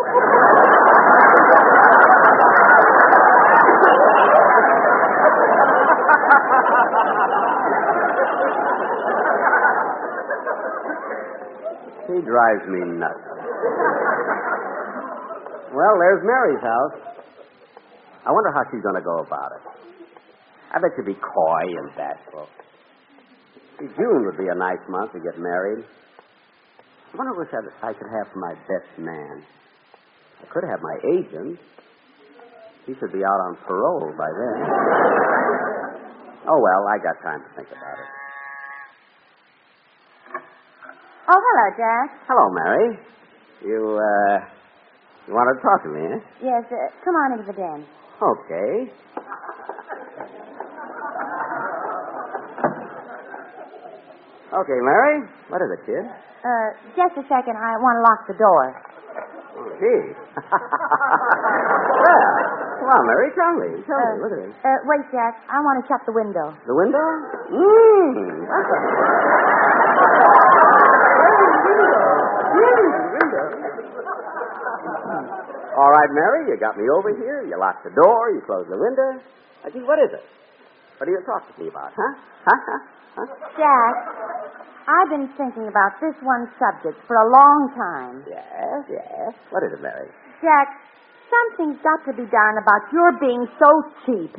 he 12.09 12.21
drives 12.25 12.65
me 12.69 12.79
nuts. 12.97 13.19
Well, 15.73 15.95
there's 15.99 16.23
Mary's 16.25 16.61
house. 16.61 17.12
I 18.25 18.31
wonder 18.31 18.51
how 18.55 18.63
she's 18.71 18.81
going 18.83 18.95
to 18.95 19.03
go 19.03 19.19
about 19.19 19.51
it. 19.59 19.63
I 20.73 20.79
bet 20.79 20.91
she'll 20.95 21.05
be 21.05 21.19
coy 21.19 21.63
and 21.79 21.91
bashful. 21.95 22.47
See, 23.79 23.87
June 23.97 24.25
would 24.25 24.37
be 24.37 24.47
a 24.47 24.55
nice 24.55 24.81
month 24.89 25.11
to 25.13 25.19
get 25.19 25.37
married. 25.37 25.83
I 27.13 27.17
wonder 27.17 27.33
what 27.35 27.47
I 27.83 27.93
could 27.93 28.09
have 28.09 28.31
for 28.33 28.39
my 28.39 28.53
best 28.65 28.89
man. 28.97 29.43
I 30.41 30.45
could 30.51 30.63
have 30.63 30.79
my 30.81 30.97
agent. 31.13 31.59
He 32.87 32.93
should 32.99 33.11
be 33.13 33.23
out 33.23 33.39
on 33.47 33.57
parole 33.67 34.11
by 34.17 34.27
then. 34.27 34.57
Oh, 36.47 36.59
well, 36.59 36.87
I 36.89 36.97
got 36.97 37.15
time 37.23 37.39
to 37.39 37.49
think 37.55 37.67
about 37.69 37.97
it. 37.99 38.09
Oh, 41.29 41.39
hello, 41.39 41.65
Jack. 41.77 42.07
Hello, 42.27 42.49
Mary. 42.51 42.99
You, 43.63 43.79
uh, 43.95 44.35
you 45.27 45.33
wanted 45.33 45.55
to 45.55 45.61
talk 45.63 45.83
to 45.83 45.89
me, 45.89 46.03
eh? 46.03 46.19
Yes, 46.43 46.63
uh, 46.67 46.91
come 47.05 47.15
on 47.15 47.39
into 47.39 47.45
the 47.47 47.53
den. 47.53 47.85
Okay. 48.23 48.87
Okay, 54.53 54.79
Mary. 54.79 55.27
What 55.51 55.59
is 55.59 55.67
it, 55.75 55.81
kid? 55.83 56.05
Uh, 56.07 56.69
just 56.95 57.19
a 57.19 57.25
second. 57.27 57.59
I 57.59 57.75
want 57.83 57.99
to 57.99 58.03
lock 58.07 58.23
the 58.31 58.37
door. 58.39 58.63
Oh, 59.59 59.67
gee. 59.75 60.15
well, 61.99 62.23
come 62.79 62.89
on, 62.95 63.03
Mary. 63.11 63.27
Tell 63.35 63.59
me. 63.59 63.83
Tell 63.83 63.99
me. 63.99 64.23
Look 64.23 64.31
at 64.31 64.39
it. 64.39 64.55
Uh, 64.63 64.79
wait, 64.87 65.03
Jack. 65.11 65.43
I 65.51 65.59
want 65.59 65.83
to 65.83 65.87
shut 65.91 65.99
the 66.07 66.15
window. 66.15 66.55
The 66.63 66.75
window? 66.79 67.03
Mmm. 67.51 68.47
That's 68.47 68.71
a... 68.71 68.79
All 75.73 75.89
right, 75.89 76.11
Mary, 76.13 76.53
you 76.53 76.55
got 76.59 76.77
me 76.77 76.85
over 76.85 77.09
here. 77.17 77.41
You 77.49 77.57
locked 77.57 77.83
the 77.83 77.93
door. 77.97 78.29
You 78.29 78.41
closed 78.45 78.69
the 78.69 78.77
window. 78.77 79.17
Now, 79.65 79.69
gee, 79.73 79.81
what 79.81 79.97
is 79.97 80.13
it? 80.13 80.21
What 81.01 81.09
are 81.09 81.13
you 81.13 81.21
talking 81.25 81.49
to 81.49 81.57
me 81.61 81.67
about, 81.69 81.91
huh? 81.97 82.13
Huh? 82.45 82.59
Huh? 82.61 82.79
huh? 83.17 83.27
Jack, 83.57 83.93
I've 84.85 85.09
been 85.09 85.27
thinking 85.33 85.65
about 85.67 85.97
this 85.97 86.13
one 86.21 86.45
subject 86.61 87.01
for 87.07 87.17
a 87.17 87.25
long 87.25 87.73
time. 87.73 88.23
Yes, 88.29 88.85
yes. 88.85 89.33
What 89.49 89.63
is 89.65 89.73
it, 89.73 89.81
Mary? 89.81 90.07
Jack, 90.45 90.67
something's 91.31 91.81
got 91.81 92.05
to 92.05 92.13
be 92.13 92.29
done 92.29 92.55
about 92.61 92.83
your 92.93 93.17
being 93.17 93.47
so 93.57 93.69
cheap. 94.05 94.33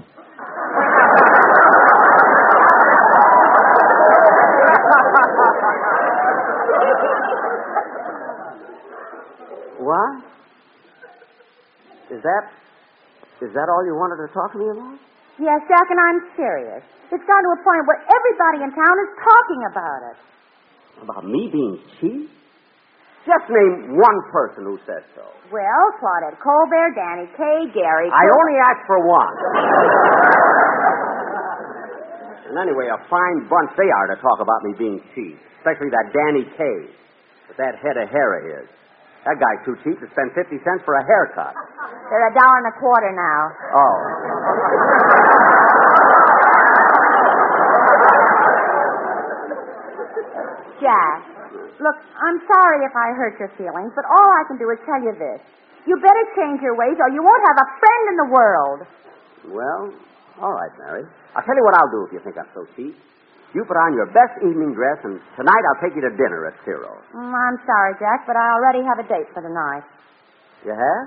What? 9.82 10.24
Is 12.12 12.20
that 12.22 12.44
is 13.42 13.50
that 13.52 13.66
all 13.68 13.82
you 13.84 13.96
wanted 13.96 14.20
to 14.24 14.28
talk 14.32 14.52
to 14.52 14.58
me 14.60 14.68
about? 14.70 14.96
Yes, 15.40 15.58
Jack, 15.66 15.86
and 15.90 15.98
I'm 15.98 16.20
serious. 16.38 16.82
It's 17.10 17.26
gone 17.26 17.42
to 17.42 17.50
a 17.58 17.60
point 17.66 17.82
where 17.90 18.00
everybody 18.06 18.58
in 18.62 18.70
town 18.70 18.96
is 19.02 19.10
talking 19.18 19.60
about 19.66 20.00
it. 20.12 20.16
About 21.02 21.24
me 21.26 21.50
being 21.50 21.74
cheap? 21.98 22.30
Just 23.26 23.48
name 23.50 23.98
one 23.98 24.18
person 24.30 24.62
who 24.68 24.78
said 24.86 25.02
so. 25.16 25.24
Well, 25.50 25.84
Claudette 25.98 26.38
Colbert, 26.38 26.92
Danny 26.94 27.26
Kaye, 27.34 27.66
Gary. 27.74 28.08
I 28.12 28.24
only 28.28 28.56
asked 28.62 28.84
for 28.86 29.00
one. 29.02 29.34
and 32.52 32.56
anyway, 32.60 32.86
a 32.92 33.00
fine 33.08 33.48
bunch 33.48 33.72
they 33.76 33.88
are 33.88 34.06
to 34.14 34.16
talk 34.20 34.38
about 34.38 34.60
me 34.62 34.72
being 34.78 34.98
cheap. 35.16 35.40
Especially 35.58 35.88
that 35.90 36.12
Danny 36.12 36.44
Kaye. 36.56 36.92
With 37.48 37.56
that 37.58 37.80
head 37.80 37.96
of 37.96 38.08
hair 38.08 38.30
of 38.38 38.42
his. 38.44 38.68
That 39.24 39.40
guy's 39.40 39.64
too 39.64 39.76
cheap 39.80 39.96
to 40.04 40.08
spend 40.12 40.36
50 40.36 40.60
cents 40.60 40.84
for 40.84 41.00
a 41.00 41.04
haircut. 41.04 41.56
They're 42.12 42.28
a 42.28 42.34
dollar 42.36 42.58
and 42.60 42.68
a 42.68 42.76
quarter 42.76 43.12
now. 43.16 43.40
Oh. 43.72 43.96
Jack, 50.84 51.18
look, 51.80 51.96
I'm 52.20 52.38
sorry 52.44 52.84
if 52.84 52.92
I 52.92 53.16
hurt 53.16 53.40
your 53.40 53.48
feelings, 53.56 53.96
but 53.96 54.04
all 54.04 54.28
I 54.36 54.44
can 54.44 54.60
do 54.60 54.68
is 54.68 54.78
tell 54.84 55.00
you 55.00 55.16
this. 55.16 55.40
You 55.88 55.96
better 56.00 56.24
change 56.36 56.60
your 56.60 56.76
ways 56.76 56.96
or 57.00 57.08
you 57.08 57.24
won't 57.24 57.44
have 57.48 57.58
a 57.64 57.68
friend 57.80 58.04
in 58.12 58.16
the 58.20 58.28
world. 58.28 58.80
Well, 59.48 59.82
all 60.40 60.52
right, 60.52 60.72
Mary. 60.84 61.04
I'll 61.36 61.44
tell 61.44 61.56
you 61.56 61.64
what 61.64 61.76
I'll 61.80 61.92
do 61.92 62.00
if 62.08 62.12
you 62.12 62.20
think 62.20 62.36
I'm 62.36 62.48
so 62.52 62.68
cheap. 62.76 62.92
You 63.54 63.62
put 63.64 63.78
on 63.78 63.94
your 63.94 64.10
best 64.10 64.34
evening 64.42 64.74
dress, 64.74 64.98
and 65.06 65.22
tonight 65.38 65.62
I'll 65.70 65.80
take 65.80 65.94
you 65.94 66.02
to 66.02 66.10
dinner 66.18 66.50
at 66.50 66.58
Ciro's. 66.66 67.06
Mm, 67.14 67.30
I'm 67.30 67.58
sorry, 67.62 67.94
Jack, 68.02 68.26
but 68.26 68.34
I 68.34 68.46
already 68.58 68.82
have 68.82 68.98
a 68.98 69.06
date 69.06 69.30
for 69.30 69.42
tonight. 69.46 69.86
You 70.66 70.74
have? 70.74 71.04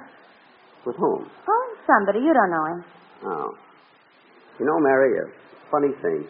With 0.88 0.96
whom? 0.96 1.28
Oh, 1.28 1.66
somebody. 1.84 2.20
You 2.24 2.32
don't 2.32 2.52
know 2.52 2.66
him. 2.72 2.80
Oh. 3.28 3.50
You 4.60 4.66
know, 4.66 4.80
Mary, 4.80 5.12
a 5.20 5.28
funny 5.70 5.92
thing. 6.02 6.24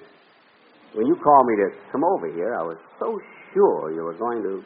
When 0.97 1.05
you 1.05 1.15
called 1.21 1.45
me 1.45 1.55
to 1.61 1.67
come 1.91 2.03
over 2.03 2.25
here, 2.33 2.55
I 2.57 2.63
was 2.63 2.77
so 2.97 3.19
sure 3.53 3.93
you 3.93 4.01
were 4.01 4.17
going 4.17 4.41
to. 4.41 4.63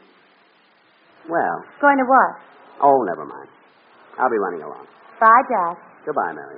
Well, 1.27 1.57
Going 1.81 1.97
to 1.97 2.05
what? 2.07 2.31
oh, 2.81 3.03
never 3.11 3.25
mind. 3.25 3.49
I'll 4.17 4.29
be 4.31 4.37
running 4.39 4.63
along. 4.63 4.87
Bye, 5.19 5.43
Jack. 5.51 5.77
Goodbye, 6.05 6.33
Mary. 6.33 6.57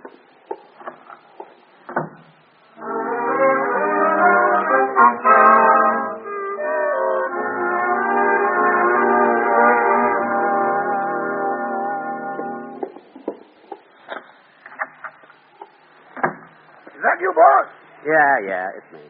Yeah, 18.03 18.33
yeah, 18.43 18.67
it's 18.77 18.89
me. 18.91 19.03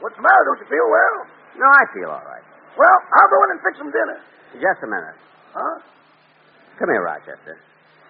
What's 0.00 0.16
the 0.16 0.22
matter? 0.22 0.42
Don't 0.46 0.60
you 0.62 0.70
feel 0.70 0.88
well? 0.90 1.16
No, 1.58 1.66
I 1.66 1.84
feel 1.94 2.10
all 2.10 2.22
right. 2.26 2.42
Well, 2.78 2.98
I'll 3.14 3.30
go 3.30 3.38
in 3.44 3.50
and 3.58 3.60
fix 3.62 3.78
some 3.78 3.90
dinner. 3.90 4.18
Just 4.54 4.82
a 4.82 4.86
minute. 4.88 5.18
Huh? 5.52 5.76
Come 6.78 6.88
here, 6.90 7.02
Rochester. 7.02 7.58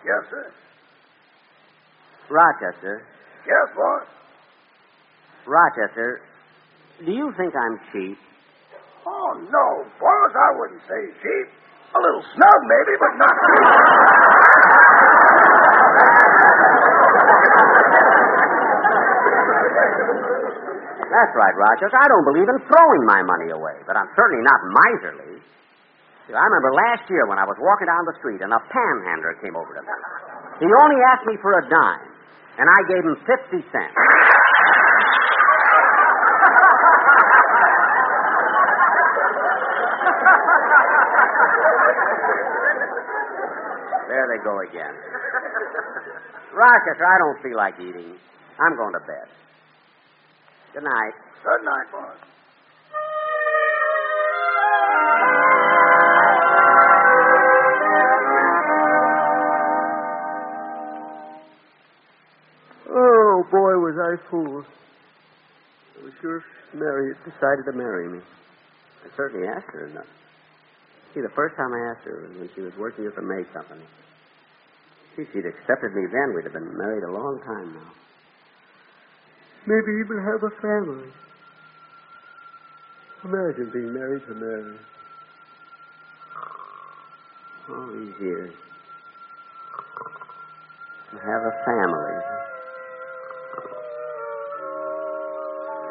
Yes, 0.04 0.22
sir. 0.30 0.52
Rochester. 2.30 3.02
Yes, 3.46 3.66
boss. 3.76 4.06
Rochester, 5.46 6.20
do 7.04 7.10
you 7.12 7.32
think 7.36 7.54
I'm 7.56 7.80
cheap? 7.92 8.18
Oh, 9.04 9.34
no, 9.50 9.84
boss, 9.98 10.30
I 10.30 10.50
wouldn't 10.58 10.82
say 10.86 11.10
cheap. 11.22 11.48
A 11.92 12.00
little 12.00 12.22
snug, 12.34 12.60
maybe, 12.68 12.94
but 13.00 13.12
not 13.18 13.34
cheap. 13.34 13.66
That's 21.12 21.32
right, 21.36 21.54
Rochester. 21.56 21.98
I 21.98 22.08
don't 22.08 22.26
believe 22.32 22.48
in 22.48 22.58
throwing 22.66 23.02
my 23.04 23.20
money 23.22 23.52
away, 23.52 23.76
but 23.84 23.96
I'm 24.00 24.08
certainly 24.16 24.40
not 24.40 24.60
miserly. 24.64 25.38
See, 26.24 26.32
I 26.32 26.40
remember 26.40 26.72
last 26.72 27.04
year 27.10 27.26
when 27.28 27.36
I 27.36 27.44
was 27.44 27.58
walking 27.60 27.90
down 27.90 28.06
the 28.08 28.16
street 28.22 28.40
and 28.40 28.52
a 28.54 28.60
panhandler 28.72 29.36
came 29.44 29.52
over 29.58 29.74
to 29.76 29.82
me. 29.82 29.92
He 30.64 30.68
only 30.70 30.98
asked 31.12 31.26
me 31.26 31.36
for 31.42 31.52
a 31.58 31.62
dime, 31.68 32.08
and 32.56 32.66
I 32.70 32.80
gave 32.88 33.02
him 33.04 33.16
50 33.26 33.60
cents. 33.74 33.96
There 44.08 44.26
they 44.28 44.40
go 44.44 44.60
again. 44.60 44.94
Rochester, 46.52 47.06
I 47.06 47.16
don't 47.18 47.40
feel 47.42 47.56
like 47.56 47.74
eating. 47.80 48.12
I'm 48.58 48.76
going 48.76 48.92
to 48.92 49.00
bed. 49.00 49.28
Good 50.74 50.84
night. 50.84 51.14
Good 51.44 51.64
night, 51.64 51.86
boss. 51.92 52.16
Oh, 62.88 63.44
boy, 63.50 63.72
was 63.80 63.96
I 63.96 64.30
fooled. 64.30 64.64
I 65.98 66.04
was 66.04 66.12
sure 66.20 66.44
Mary 66.74 67.14
had 67.14 67.24
decided 67.24 67.64
to 67.66 67.72
marry 67.72 68.08
me. 68.08 68.18
I 69.04 69.16
certainly 69.16 69.48
asked 69.48 69.70
her 69.72 69.86
enough. 69.86 70.06
See, 71.14 71.20
the 71.20 71.32
first 71.34 71.56
time 71.56 71.72
I 71.72 71.92
asked 71.92 72.04
her 72.04 72.28
was 72.28 72.36
when 72.38 72.50
she 72.54 72.60
was 72.60 72.72
working 72.78 73.06
at 73.06 73.14
the 73.14 73.22
May 73.22 73.44
Company. 73.52 73.84
See, 75.16 75.22
if 75.22 75.28
she'd 75.32 75.46
accepted 75.46 75.94
me 75.94 76.06
then, 76.10 76.34
we'd 76.34 76.44
have 76.44 76.52
been 76.52 76.76
married 76.76 77.04
a 77.04 77.12
long 77.12 77.40
time 77.44 77.74
now. 77.74 78.01
Maybe 79.64 79.92
even 80.04 80.18
have 80.18 80.42
a 80.42 80.50
family. 80.60 81.08
Imagine 83.24 83.70
being 83.72 83.94
married 83.94 84.26
to 84.26 84.34
Mary. 84.34 84.76
All 87.68 87.86
these 87.92 88.20
years. 88.20 88.54
Have 91.12 91.42
a 91.42 91.52
family. 91.64 92.18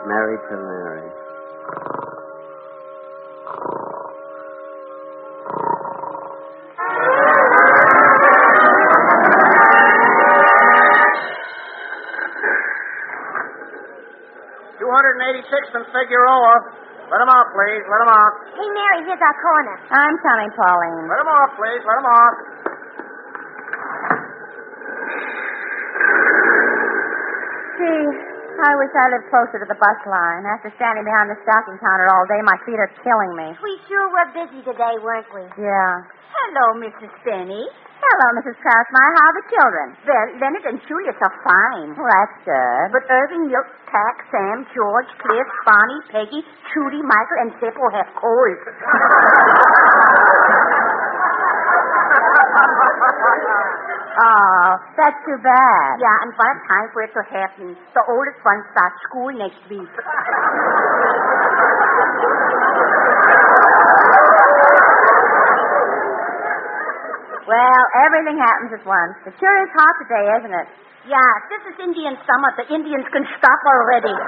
Married 0.06 0.42
to 0.50 0.58
Mary. 0.58 2.01
And 15.52 15.60
eighty-sixth 15.60 15.76
and 15.76 15.86
Figueroa. 15.92 16.56
Let 17.12 17.20
him 17.20 17.32
off, 17.32 17.48
please. 17.52 17.84
Let 17.92 18.00
him 18.08 18.12
off. 18.16 18.34
Hey, 18.56 18.70
Mary, 18.72 19.00
here's 19.04 19.20
our 19.20 19.38
corner. 19.44 19.76
I'm 19.92 20.16
coming, 20.24 20.52
Pauline. 20.56 21.12
Let 21.12 21.20
him 21.20 21.28
off, 21.28 21.52
please. 21.60 21.82
Let 21.84 21.98
him 22.00 22.08
off. 22.08 22.36
Gee, 27.82 28.08
I 28.62 28.72
wish 28.78 28.94
I 28.96 29.06
lived 29.12 29.28
closer 29.28 29.58
to 29.60 29.68
the 29.68 29.76
bus 29.76 30.00
line. 30.08 30.48
After 30.48 30.72
standing 30.80 31.04
behind 31.04 31.34
the 31.34 31.38
stocking 31.44 31.76
counter 31.82 32.08
all 32.14 32.26
day, 32.32 32.40
my 32.46 32.56
feet 32.64 32.80
are 32.80 32.92
killing 33.04 33.34
me. 33.36 33.52
We 33.60 33.74
sure 33.90 34.08
were 34.08 34.30
busy 34.32 34.62
today, 34.64 34.96
weren't 35.04 35.28
we? 35.36 35.44
Yeah. 35.60 36.06
Hello, 36.32 36.80
Mrs. 36.80 37.12
Benny. 37.28 37.68
Hello, 38.12 38.28
Mrs. 38.44 38.60
Krausmeyer. 38.60 39.12
How 39.16 39.24
are 39.24 39.36
the 39.40 39.46
children? 39.48 39.88
Well, 40.04 40.28
Leonard 40.44 40.68
and 40.68 40.84
Julius 40.84 41.16
are 41.24 41.32
fine. 41.48 41.96
Well, 41.96 42.12
that's 42.12 42.44
good. 42.44 42.86
But 42.92 43.08
Irving, 43.08 43.48
Milk, 43.48 43.72
Tack, 43.88 44.28
Sam, 44.28 44.68
George, 44.76 45.08
Cliff, 45.24 45.48
Bonnie, 45.64 46.04
Peggy, 46.12 46.44
Trudy, 46.76 47.00
Michael, 47.08 47.40
and 47.48 47.56
all 47.56 47.92
have 47.96 48.12
colds. 48.20 48.68
Oh, 54.12 54.76
that's 55.00 55.16
too 55.24 55.40
bad. 55.42 55.96
Yeah, 56.04 56.18
and 56.22 56.36
what 56.36 56.52
a 56.52 56.60
time 56.68 56.92
for 56.92 57.02
it 57.02 57.16
to 57.16 57.24
happen. 57.32 57.78
The 57.96 58.04
oldest 58.12 58.44
one 58.44 58.60
starts 58.76 59.00
school 59.08 59.32
next 59.32 59.64
week. 59.72 59.88
Well, 67.48 67.84
everything 68.06 68.38
happens 68.38 68.72
at 68.78 68.84
once. 68.86 69.16
It 69.26 69.34
sure 69.42 69.58
is 69.66 69.72
hot 69.74 69.96
today, 70.06 70.26
isn't 70.42 70.54
it? 70.54 70.68
Yeah, 71.10 71.32
this 71.50 71.74
is 71.74 71.76
Indian 71.82 72.14
summer. 72.30 72.54
The 72.62 72.70
Indians 72.70 73.06
can 73.10 73.26
stop 73.38 73.62
already. 73.66 74.14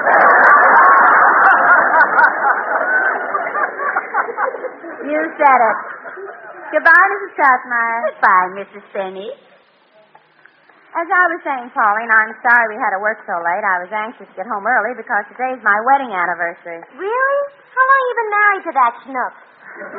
You 5.04 5.20
said 5.36 5.60
it. 5.60 5.78
Goodbye, 6.72 7.08
Mrs. 7.12 7.32
Krausmeyer. 7.36 8.00
Goodbye, 8.08 8.50
Mrs. 8.56 8.86
Benny. 8.96 9.30
As 10.96 11.08
I 11.10 11.24
was 11.28 11.42
saying, 11.44 11.68
Pauline, 11.76 12.08
I'm 12.14 12.34
sorry 12.40 12.66
we 12.72 12.80
had 12.80 12.96
to 12.96 13.02
work 13.04 13.20
so 13.28 13.36
late. 13.42 13.66
I 13.68 13.84
was 13.84 13.92
anxious 13.92 14.30
to 14.30 14.36
get 14.38 14.48
home 14.48 14.64
early 14.64 14.96
because 14.96 15.26
today's 15.34 15.60
my 15.66 15.76
wedding 15.90 16.14
anniversary. 16.16 16.80
Really? 16.96 17.40
How 17.74 17.84
long 17.84 18.02
you 18.08 18.14
been 18.16 18.32
married 18.32 18.64
to 18.64 18.72
that 18.80 18.94
schnook? 19.04 19.34
22 19.74 19.90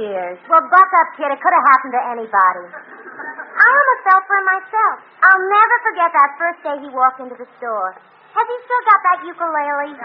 years. 0.00 0.40
Well, 0.48 0.64
buck 0.72 0.90
up, 0.96 1.08
kid. 1.20 1.28
It 1.28 1.36
could 1.40 1.52
have 1.52 1.66
happened 1.76 1.92
to 1.92 2.00
anybody. 2.16 2.64
I 3.56 3.64
almost 3.68 4.00
fell 4.04 4.20
for 4.24 4.40
myself. 4.48 4.96
I'll 5.24 5.40
never 5.44 5.76
forget 5.92 6.08
that 6.12 6.30
first 6.40 6.60
day 6.64 6.76
he 6.84 6.88
walked 6.92 7.20
into 7.20 7.36
the 7.36 7.48
store. 7.60 7.92
Has 8.36 8.44
he 8.48 8.58
still 8.68 8.82
got 8.84 9.00
that 9.00 9.18
ukulele? 9.24 9.96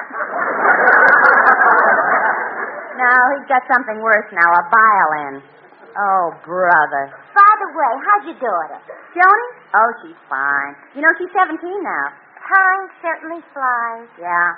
No, 2.96 3.12
he's 3.36 3.48
got 3.48 3.64
something 3.68 4.00
worse 4.00 4.28
now, 4.32 4.48
a 4.52 4.64
violin. 4.72 5.44
Oh, 5.92 6.32
brother. 6.48 7.12
By 7.36 7.52
the 7.60 7.70
way, 7.76 7.92
how'd 8.08 8.24
your 8.32 8.40
daughter? 8.40 8.80
Joni? 9.12 9.48
Oh, 9.76 9.92
she's 10.04 10.16
fine. 10.32 10.76
You 10.96 11.04
know, 11.04 11.12
she's 11.20 11.32
17 11.36 11.60
now. 11.60 12.06
Time 12.40 12.88
certainly 13.04 13.44
flies. 13.52 14.08
Yeah. 14.16 14.56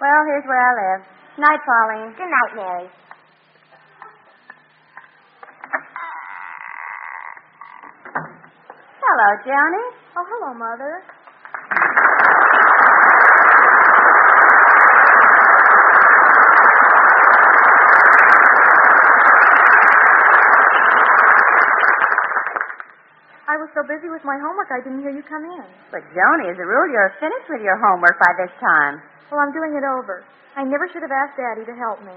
Well, 0.00 0.20
here's 0.28 0.44
where 0.44 0.60
I 0.60 0.72
live. 0.76 1.00
Night, 1.38 1.60
Pauline. 1.64 2.12
Good 2.18 2.28
night, 2.28 2.52
Mary. 2.56 2.88
Hello, 9.00 9.28
Joni. 9.46 9.84
Oh, 10.16 10.26
hello, 10.28 10.54
Mother. 10.54 11.02
Was 23.60 23.68
so 23.76 23.84
busy 23.84 24.08
with 24.08 24.24
my 24.24 24.40
homework, 24.40 24.72
I 24.72 24.80
didn't 24.80 25.04
hear 25.04 25.12
you 25.12 25.20
come 25.28 25.44
in. 25.44 25.64
But, 25.92 26.00
Joni, 26.16 26.48
as 26.48 26.56
a 26.56 26.64
rule, 26.64 26.88
you're 26.88 27.12
finished 27.20 27.48
with 27.52 27.60
your 27.60 27.76
homework 27.76 28.16
by 28.16 28.32
this 28.40 28.48
time. 28.56 29.04
Well, 29.28 29.44
I'm 29.44 29.52
doing 29.52 29.76
it 29.76 29.84
over. 29.84 30.24
I 30.56 30.64
never 30.64 30.88
should 30.90 31.04
have 31.04 31.12
asked 31.12 31.36
Daddy 31.36 31.68
to 31.68 31.74
help 31.76 32.00
me. 32.02 32.16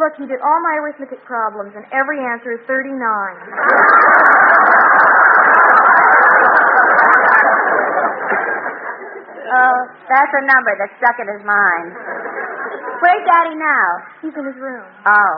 Look, 0.00 0.18
he 0.18 0.26
did 0.26 0.42
all 0.42 0.58
my 0.64 0.74
arithmetic 0.82 1.22
problems, 1.22 1.76
and 1.76 1.86
every 1.94 2.18
answer 2.18 2.50
is 2.56 2.60
39. 2.66 2.98
Oh, 9.54 9.80
that's 10.10 10.34
a 10.34 10.42
number 10.50 10.72
that 10.82 10.90
stuck 10.98 11.14
in 11.22 11.28
his 11.30 11.44
mind. 11.46 11.94
Where's 11.94 13.22
Daddy 13.22 13.54
now? 13.54 13.86
He's 14.24 14.34
in 14.34 14.44
his 14.50 14.58
room. 14.58 14.82
Oh. 15.06 15.34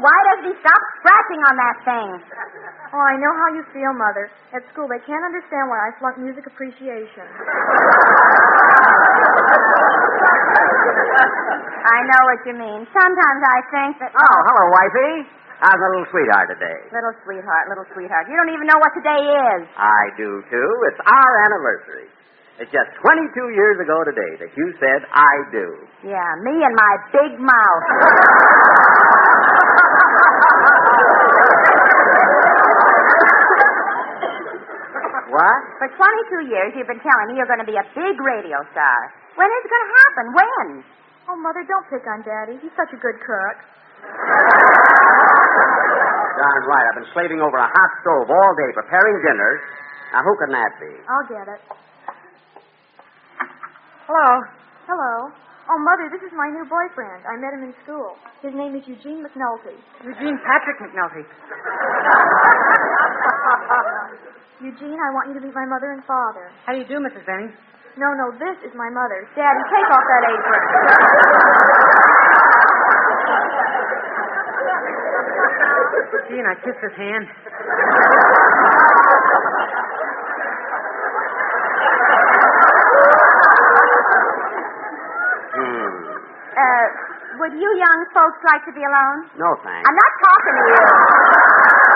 Why 0.00 0.16
doesn't 0.32 0.52
he 0.52 0.56
stop 0.60 0.80
scratching 1.00 1.40
on 1.46 1.54
that 1.56 1.76
thing? 1.84 2.08
Oh, 2.92 3.02
I 3.02 3.16
know 3.18 3.32
how 3.36 3.48
you 3.56 3.62
feel, 3.72 3.92
Mother. 3.96 4.30
At 4.52 4.62
school, 4.72 4.88
they 4.88 5.00
can't 5.04 5.24
understand 5.24 5.68
why 5.68 5.78
I 5.80 5.90
flunked 6.00 6.20
music 6.20 6.46
appreciation. 6.46 7.26
I 11.86 11.98
know 12.02 12.22
what 12.28 12.40
you 12.44 12.54
mean. 12.58 12.82
Sometimes 12.92 13.40
I 13.46 13.58
think 13.70 13.92
that. 14.02 14.10
Oh, 14.12 14.20
oh. 14.20 14.38
hello, 14.48 14.64
wifey. 14.74 15.28
How's 15.56 15.80
my 15.80 15.88
little 15.88 16.08
sweetheart 16.12 16.52
today? 16.52 16.76
Little 16.92 17.16
sweetheart, 17.24 17.64
little 17.72 17.88
sweetheart. 17.96 18.28
You 18.28 18.36
don't 18.36 18.52
even 18.52 18.68
know 18.68 18.76
what 18.76 18.92
today 18.92 19.24
is. 19.24 19.64
I 19.80 20.12
do, 20.20 20.44
too. 20.52 20.70
It's 20.92 21.00
our 21.00 21.32
anniversary. 21.48 22.12
It's 22.60 22.72
just 22.72 22.92
22 23.00 23.56
years 23.56 23.80
ago 23.80 24.04
today 24.04 24.36
that 24.40 24.52
you 24.56 24.72
said, 24.80 25.04
I 25.12 25.32
do. 25.52 25.66
Yeah, 26.04 26.28
me 26.44 26.60
and 26.60 26.74
my 26.76 26.92
big 27.12 27.40
mouth. 27.40 27.84
What? 35.26 35.58
For 35.82 35.88
22 35.90 36.48
years, 36.48 36.70
you've 36.78 36.86
been 36.88 37.02
telling 37.02 37.26
me 37.28 37.36
you're 37.36 37.50
going 37.50 37.60
to 37.60 37.68
be 37.68 37.76
a 37.76 37.86
big 37.92 38.16
radio 38.22 38.62
star. 38.72 38.98
When 39.36 39.48
is 39.50 39.62
it 39.66 39.70
going 39.70 39.84
to 39.84 39.92
happen? 40.06 40.24
When? 40.32 40.66
Oh, 41.28 41.36
Mother, 41.36 41.66
don't 41.66 41.84
pick 41.90 42.06
on 42.06 42.22
Daddy. 42.22 42.56
He's 42.62 42.72
such 42.78 42.94
a 42.94 43.00
good 43.02 43.18
cook. 43.20 43.56
Darn 46.40 46.62
right. 46.70 46.86
I've 46.88 46.98
been 47.02 47.10
slaving 47.12 47.42
over 47.42 47.58
a 47.58 47.66
hot 47.68 47.90
stove 48.00 48.30
all 48.30 48.52
day 48.54 48.70
preparing 48.72 49.18
dinner. 49.26 49.60
Now, 50.14 50.22
who 50.22 50.32
can 50.38 50.50
that 50.54 50.72
be? 50.78 50.92
I'll 51.10 51.26
get 51.26 51.46
it. 51.50 51.60
Hello. 54.06 54.30
Hello. 54.86 55.14
Oh, 55.66 55.82
Mother, 55.82 56.06
this 56.14 56.22
is 56.22 56.30
my 56.30 56.46
new 56.46 56.62
boyfriend. 56.70 57.26
I 57.26 57.34
met 57.42 57.50
him 57.50 57.66
in 57.66 57.74
school. 57.82 58.14
His 58.38 58.54
name 58.54 58.78
is 58.78 58.86
Eugene 58.86 59.26
McNulty. 59.26 59.74
Eugene 60.06 60.38
Patrick 60.46 60.78
McNulty. 60.78 61.26
Eugene, 64.62 64.94
I 64.94 65.10
want 65.10 65.26
you 65.28 65.34
to 65.34 65.40
meet 65.42 65.50
my 65.54 65.66
mother 65.66 65.90
and 65.90 66.04
father. 66.06 66.52
How 66.64 66.70
do 66.72 66.78
you 66.78 66.86
do, 66.86 67.02
Mrs. 67.02 67.26
Benny? 67.26 67.50
No, 67.98 68.14
no, 68.14 68.30
this 68.38 68.54
is 68.62 68.70
my 68.78 68.86
mother. 68.94 69.26
Daddy, 69.34 69.58
take 69.74 69.90
off 69.90 70.06
that 70.06 70.22
apron. 70.30 70.62
Gee, 76.30 76.38
and 76.38 76.46
I 76.46 76.54
kissed 76.62 76.78
his 76.78 76.94
hand. 76.94 77.26
Uh, 86.56 86.86
would 87.38 87.52
you 87.52 87.70
young 87.76 88.00
folks 88.16 88.40
like 88.48 88.64
to 88.64 88.72
be 88.72 88.80
alone? 88.80 89.28
No, 89.36 89.48
thanks. 89.60 89.84
I'm 89.84 89.96
not 89.96 90.12
talking 90.24 90.54
to 90.56 90.64
you. 90.72 91.86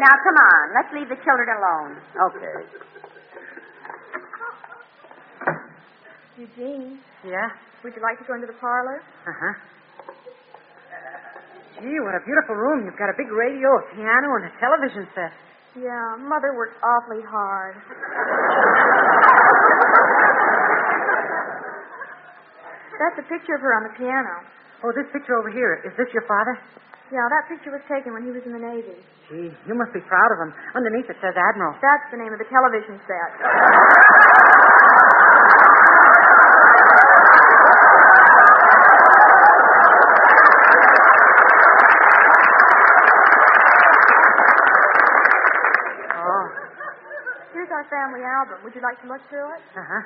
Now, 0.00 0.14
come 0.26 0.34
on. 0.34 0.62
Let's 0.74 0.90
leave 0.94 1.08
the 1.08 1.20
children 1.22 1.46
alone. 1.54 1.90
Okay. 2.32 2.56
Eugene, 6.38 6.98
Yeah? 7.22 7.50
would 7.84 7.94
you 7.94 8.02
like 8.02 8.18
to 8.18 8.24
go 8.24 8.34
into 8.34 8.46
the 8.46 8.56
parlor? 8.58 8.98
Uh-huh. 9.28 9.52
Gee, 11.82 11.98
what 12.02 12.14
a 12.14 12.22
beautiful 12.24 12.56
room. 12.56 12.86
You've 12.86 12.98
got 12.98 13.10
a 13.10 13.16
big 13.18 13.30
radio, 13.30 13.68
a 13.78 13.82
piano, 13.94 14.28
and 14.40 14.46
a 14.46 14.52
television 14.58 15.06
set. 15.14 15.30
Yeah, 15.76 16.16
Mother 16.18 16.54
works 16.56 16.74
awfully 16.82 17.22
hard. 17.28 17.76
That's 23.02 23.18
a 23.18 23.26
picture 23.26 23.58
of 23.58 23.62
her 23.66 23.74
on 23.74 23.82
the 23.82 23.94
piano. 23.98 24.46
Oh, 24.86 24.94
this 24.94 25.10
picture 25.10 25.34
over 25.34 25.50
here. 25.50 25.82
Is 25.82 25.90
this 25.98 26.06
your 26.14 26.22
father? 26.30 26.54
Yeah, 27.10 27.26
that 27.34 27.50
picture 27.50 27.74
was 27.74 27.82
taken 27.90 28.14
when 28.14 28.22
he 28.22 28.30
was 28.30 28.46
in 28.46 28.54
the 28.54 28.62
Navy. 28.62 28.94
Gee, 29.26 29.50
you 29.66 29.74
must 29.74 29.90
be 29.90 30.00
proud 30.06 30.30
of 30.30 30.38
him. 30.38 30.54
Underneath 30.78 31.10
it 31.10 31.18
says 31.18 31.34
Admiral. 31.34 31.74
That's 31.82 32.06
the 32.14 32.18
name 32.22 32.30
of 32.30 32.38
the 32.38 32.46
television 32.46 33.02
set. 33.10 33.30
Oh. 46.12 46.44
Here's 47.52 47.70
our 47.70 47.84
family 47.90 48.22
album. 48.24 48.62
Would 48.64 48.74
you 48.74 48.82
like 48.82 49.00
to 49.02 49.08
look 49.08 49.20
through 49.28 49.48
it? 49.54 49.62
Uh-huh. 49.76 50.02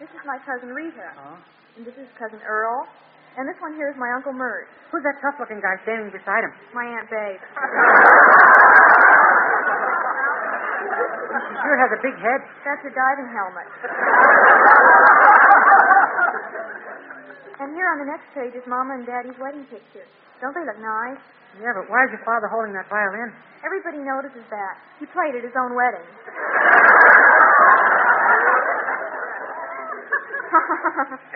This 0.00 0.08
is 0.10 0.22
my 0.26 0.38
cousin 0.46 0.70
Rita. 0.70 1.10
Oh. 1.18 1.38
And 1.78 1.86
this 1.86 1.94
is 1.94 2.10
cousin 2.18 2.42
Earl. 2.42 2.90
And 3.38 3.46
this 3.46 3.54
one 3.62 3.70
here 3.78 3.86
is 3.86 3.94
my 3.94 4.10
Uncle 4.10 4.34
Mert. 4.34 4.66
Who's 4.90 5.06
that 5.06 5.14
tough-looking 5.22 5.62
guy 5.62 5.78
standing 5.86 6.10
beside 6.10 6.42
him? 6.42 6.50
My 6.74 6.82
Aunt 6.82 7.06
Babe. 7.06 7.38
she 11.38 11.54
sure 11.62 11.78
has 11.78 11.94
a 11.94 12.02
big 12.02 12.18
head. 12.18 12.42
That's 12.66 12.82
a 12.82 12.90
diving 12.90 13.30
helmet. 13.30 13.70
and 17.62 17.70
here 17.78 17.86
on 17.94 18.02
the 18.02 18.10
next 18.10 18.26
page 18.34 18.58
is 18.58 18.66
Mama 18.66 18.98
and 18.98 19.06
Daddy's 19.06 19.38
wedding 19.38 19.62
picture. 19.70 20.02
Don't 20.42 20.58
they 20.58 20.66
look 20.66 20.82
nice? 20.82 21.22
Yeah, 21.62 21.78
but 21.78 21.86
why 21.86 22.10
is 22.10 22.12
your 22.12 22.26
father 22.26 22.50
holding 22.50 22.74
that 22.74 22.90
violin? 22.90 23.30
Everybody 23.62 24.02
notices 24.02 24.42
that. 24.50 24.82
He 24.98 25.06
played 25.14 25.38
at 25.38 25.46
his 25.46 25.54
own 25.54 25.78
wedding. 25.78 26.02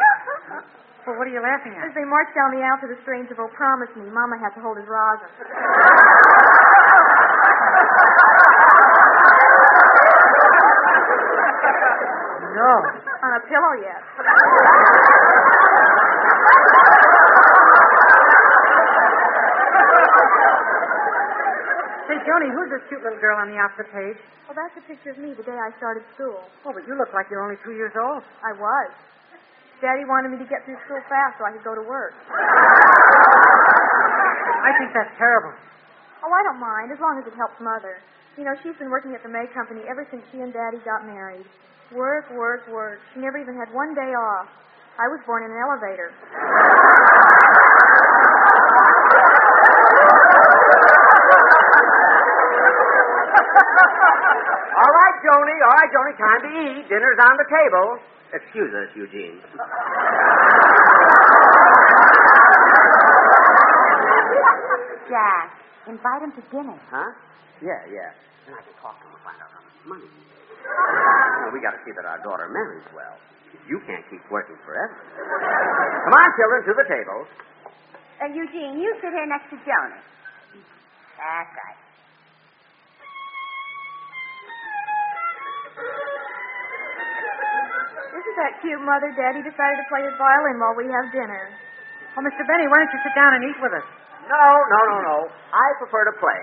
Well, 1.07 1.19
what 1.19 1.27
are 1.27 1.35
you 1.35 1.43
laughing 1.43 1.75
at? 1.75 1.83
As 1.91 1.95
they 1.99 2.07
marched 2.07 2.35
down 2.35 2.55
the 2.55 2.63
aisle 2.63 2.79
to 2.79 2.87
the 2.87 2.99
strains 3.03 3.27
of 3.35 3.39
Oh 3.43 3.51
Promise 3.59 3.91
Me, 3.99 4.07
Mama 4.07 4.39
had 4.39 4.55
to 4.55 4.61
hold 4.63 4.79
his 4.79 4.87
rosin. 4.87 5.27
No. 12.55 12.71
On 13.23 13.31
a 13.35 13.41
pillow 13.49 13.75
yet. 13.83 14.03
Say, 22.11 22.19
Joni, 22.27 22.51
who's 22.51 22.71
this 22.71 22.83
cute 22.91 23.03
little 23.03 23.19
girl 23.23 23.39
on 23.39 23.49
the 23.49 23.57
opposite 23.59 23.89
page? 23.95 24.19
Well, 24.51 24.59
that's 24.59 24.75
a 24.77 24.83
picture 24.91 25.15
of 25.15 25.19
me 25.19 25.33
the 25.39 25.47
day 25.47 25.55
I 25.55 25.71
started 25.79 26.03
school. 26.15 26.43
Oh, 26.67 26.73
but 26.75 26.83
you 26.87 26.99
look 26.99 27.15
like 27.15 27.31
you're 27.31 27.43
only 27.43 27.57
two 27.65 27.73
years 27.73 27.95
old. 27.95 28.23
I 28.43 28.53
was. 28.59 28.91
Daddy 29.83 30.07
wanted 30.07 30.31
me 30.31 30.39
to 30.39 30.47
get 30.47 30.63
through 30.63 30.79
school 30.87 31.03
fast 31.11 31.43
so 31.43 31.45
I 31.45 31.51
could 31.51 31.67
go 31.67 31.75
to 31.75 31.83
work. 31.83 32.15
I 34.63 34.71
think 34.79 34.95
that's 34.95 35.11
terrible. 35.19 35.51
Oh, 36.23 36.31
I 36.31 36.43
don't 36.47 36.63
mind, 36.63 36.95
as 36.95 37.03
long 37.03 37.19
as 37.19 37.27
it 37.27 37.35
helps 37.35 37.59
Mother. 37.59 37.99
You 38.39 38.47
know, 38.47 38.55
she's 38.63 38.79
been 38.79 38.95
working 38.95 39.11
at 39.19 39.27
the 39.27 39.29
May 39.29 39.51
Company 39.51 39.83
ever 39.91 40.07
since 40.15 40.23
she 40.31 40.39
and 40.39 40.55
Daddy 40.55 40.79
got 40.87 41.03
married. 41.05 41.45
Work, 41.91 42.31
work, 42.31 42.63
work. 42.71 43.03
She 43.13 43.21
never 43.21 43.43
even 43.43 43.59
had 43.59 43.75
one 43.75 43.93
day 43.93 44.15
off. 44.15 44.47
I 45.03 45.11
was 45.11 45.19
born 45.27 45.43
in 45.43 45.51
an 45.51 45.59
elevator. 45.59 46.15
All 54.73 54.93
right, 54.93 55.17
Joni. 55.27 55.57
All 55.67 55.75
right, 55.77 55.91
Joni. 55.91 56.13
Time 56.19 56.41
to 56.47 56.51
eat. 56.63 56.89
Dinner's 56.89 57.21
on 57.21 57.35
the 57.37 57.49
table. 57.51 57.87
Excuse 58.33 58.73
us, 58.73 58.89
Eugene. 58.97 59.39
Jack, 65.09 65.49
invite 65.87 66.23
him 66.23 66.33
to 66.39 66.43
dinner. 66.49 66.79
Huh? 66.89 67.11
Yeah, 67.61 67.81
yeah. 67.91 68.11
Then 68.47 68.55
I 68.57 68.63
can 68.65 68.75
talk 68.81 68.97
to 69.03 69.05
him 69.07 69.13
and 69.15 69.23
find 69.27 69.39
out 69.43 69.51
how 69.53 69.61
much 69.63 69.79
money. 69.85 70.09
Well, 70.09 71.53
we 71.53 71.61
got 71.61 71.75
to 71.77 71.83
see 71.85 71.93
that 71.93 72.07
our 72.07 72.23
daughter 72.23 72.49
marries 72.49 72.87
well. 72.95 73.19
You 73.69 73.79
can't 73.87 74.03
keep 74.09 74.23
working 74.31 74.57
forever. 74.65 74.95
Come 74.97 76.15
on, 76.17 76.29
children, 76.39 76.61
to 76.71 76.73
the 76.75 76.87
table. 76.89 77.21
Uh, 78.23 78.31
Eugene, 78.33 78.79
you 78.81 78.91
sit 79.03 79.11
here 79.13 79.27
next 79.27 79.51
to 79.51 79.57
Joni. 79.67 80.01
That's 81.19 81.51
right. 81.53 81.79
Isn't 88.33 88.49
that 88.49 88.65
cute, 88.65 88.81
Mother? 88.81 89.13
Daddy 89.13 89.45
decided 89.45 89.77
to 89.77 89.87
play 89.93 90.01
his 90.09 90.17
violin 90.17 90.57
while 90.57 90.73
we 90.73 90.89
have 90.89 91.05
dinner. 91.13 91.53
Oh, 92.17 92.25
Mr. 92.25 92.41
Benny, 92.49 92.65
why 92.65 92.81
don't 92.81 92.89
you 92.89 93.01
sit 93.05 93.13
down 93.13 93.37
and 93.37 93.45
eat 93.45 93.61
with 93.61 93.77
us? 93.77 93.85
No, 94.25 94.45
no, 94.73 94.81
no, 94.89 94.97
no. 95.05 95.17
I 95.53 95.67
prefer 95.77 96.09
to 96.09 96.17
play. 96.17 96.41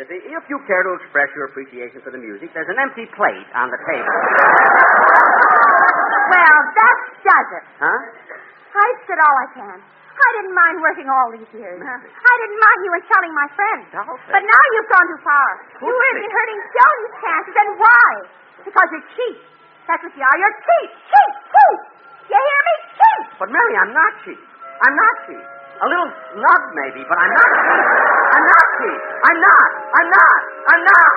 You 0.00 0.08
see, 0.08 0.16
if 0.32 0.44
you 0.48 0.56
care 0.64 0.80
to 0.80 0.96
express 0.96 1.28
your 1.36 1.52
appreciation 1.52 2.00
for 2.00 2.08
the 2.08 2.16
music, 2.16 2.56
there's 2.56 2.72
an 2.72 2.80
empty 2.80 3.04
plate 3.12 3.44
on 3.52 3.68
the 3.68 3.76
table. 3.84 4.08
Well, 6.26 6.58
that 6.74 6.96
does 7.22 7.48
it. 7.54 7.64
Huh? 7.78 8.00
I've 8.74 9.00
said 9.06 9.14
all 9.22 9.36
I 9.36 9.48
can. 9.54 9.78
I 9.78 10.28
didn't 10.40 10.56
mind 10.58 10.82
working 10.82 11.06
all 11.06 11.28
these 11.30 11.46
years. 11.54 11.78
I 11.78 12.34
didn't 12.42 12.58
mind 12.58 12.78
you 12.82 12.90
insulting 12.98 13.30
my 13.30 13.46
friends. 13.54 13.84
But 13.94 14.42
now 14.42 14.64
you've 14.74 14.90
gone 14.90 15.06
too 15.06 15.22
far. 15.22 15.48
you 15.86 15.86
have 15.86 16.16
been 16.18 16.34
hurting 16.34 16.60
Joni's 16.66 17.14
chances, 17.22 17.54
and 17.62 17.68
why? 17.78 18.08
Because 18.66 18.88
you're 18.90 19.06
cheap. 19.14 19.38
That's 19.86 20.02
what 20.02 20.14
you 20.18 20.22
are. 20.26 20.36
You're 20.38 20.56
cheap, 20.66 20.90
cheap, 20.90 21.32
cheap. 21.50 21.78
You 22.26 22.38
hear 22.38 22.60
me? 22.66 22.74
Cheap. 22.98 23.24
But, 23.38 23.48
Mary, 23.54 23.74
I'm 23.78 23.92
not 23.94 24.12
cheap. 24.26 24.40
I'm 24.82 24.96
not 24.98 25.14
cheap. 25.30 25.44
A 25.76 25.86
little 25.86 26.10
snug, 26.32 26.62
maybe, 26.74 27.04
but 27.06 27.16
I'm 27.20 27.32
not 27.32 27.50
cheap. 27.52 27.84
I'm 28.34 28.46
not 28.48 28.66
cheap. 28.80 29.00
I'm 29.30 29.38
not. 29.40 29.68
I'm 29.94 30.08
not. 30.10 30.38
I'm 30.66 30.82
not. 30.88 31.12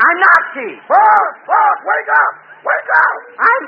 I'm 0.00 0.18
not 0.20 0.40
cheap. 0.54 0.76
Boss, 0.88 1.32
boss, 1.46 1.78
wake 1.84 2.10
up! 2.12 2.32
Wake 2.64 2.90
up! 3.00 3.14
I'm. 3.40 3.64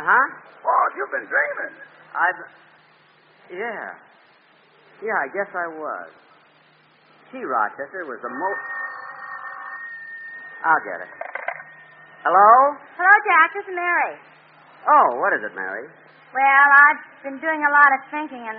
Uh 0.00 0.04
huh. 0.08 0.26
Boss, 0.64 0.88
you've 0.96 1.12
been 1.12 1.28
dreaming. 1.28 1.74
I've. 2.16 2.40
Yeah. 3.52 3.94
Yeah, 5.04 5.18
I 5.20 5.28
guess 5.28 5.50
I 5.54 5.68
was. 5.68 6.10
Gee, 7.32 7.44
Rochester 7.44 8.04
was 8.06 8.20
the 8.22 8.30
most. 8.32 8.83
I'll 10.64 10.80
get 10.84 10.98
it. 11.04 11.10
Hello? 12.24 12.48
Hello, 12.96 13.14
Jack. 13.28 13.48
This 13.52 13.68
is 13.68 13.76
Mary. 13.76 14.16
Oh, 14.88 15.20
what 15.20 15.36
is 15.36 15.44
it, 15.44 15.52
Mary? 15.52 15.84
Well, 16.32 16.68
I've 16.88 17.02
been 17.20 17.36
doing 17.38 17.60
a 17.60 17.72
lot 17.72 17.90
of 17.94 18.00
thinking, 18.08 18.40
and 18.48 18.58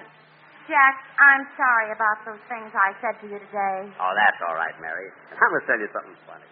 Jack, 0.70 0.96
I'm 1.18 1.46
sorry 1.58 1.90
about 1.94 2.22
those 2.26 2.42
things 2.50 2.70
I 2.74 2.94
said 3.02 3.18
to 3.22 3.26
you 3.30 3.38
today. 3.50 3.90
Oh, 3.98 4.14
that's 4.14 4.40
all 4.46 4.54
right, 4.54 4.74
Mary. 4.82 5.10
I'm 5.34 5.50
going 5.50 5.62
to 5.62 5.68
tell 5.68 5.82
you 5.82 5.90
something 5.94 6.18
funny. 6.30 6.46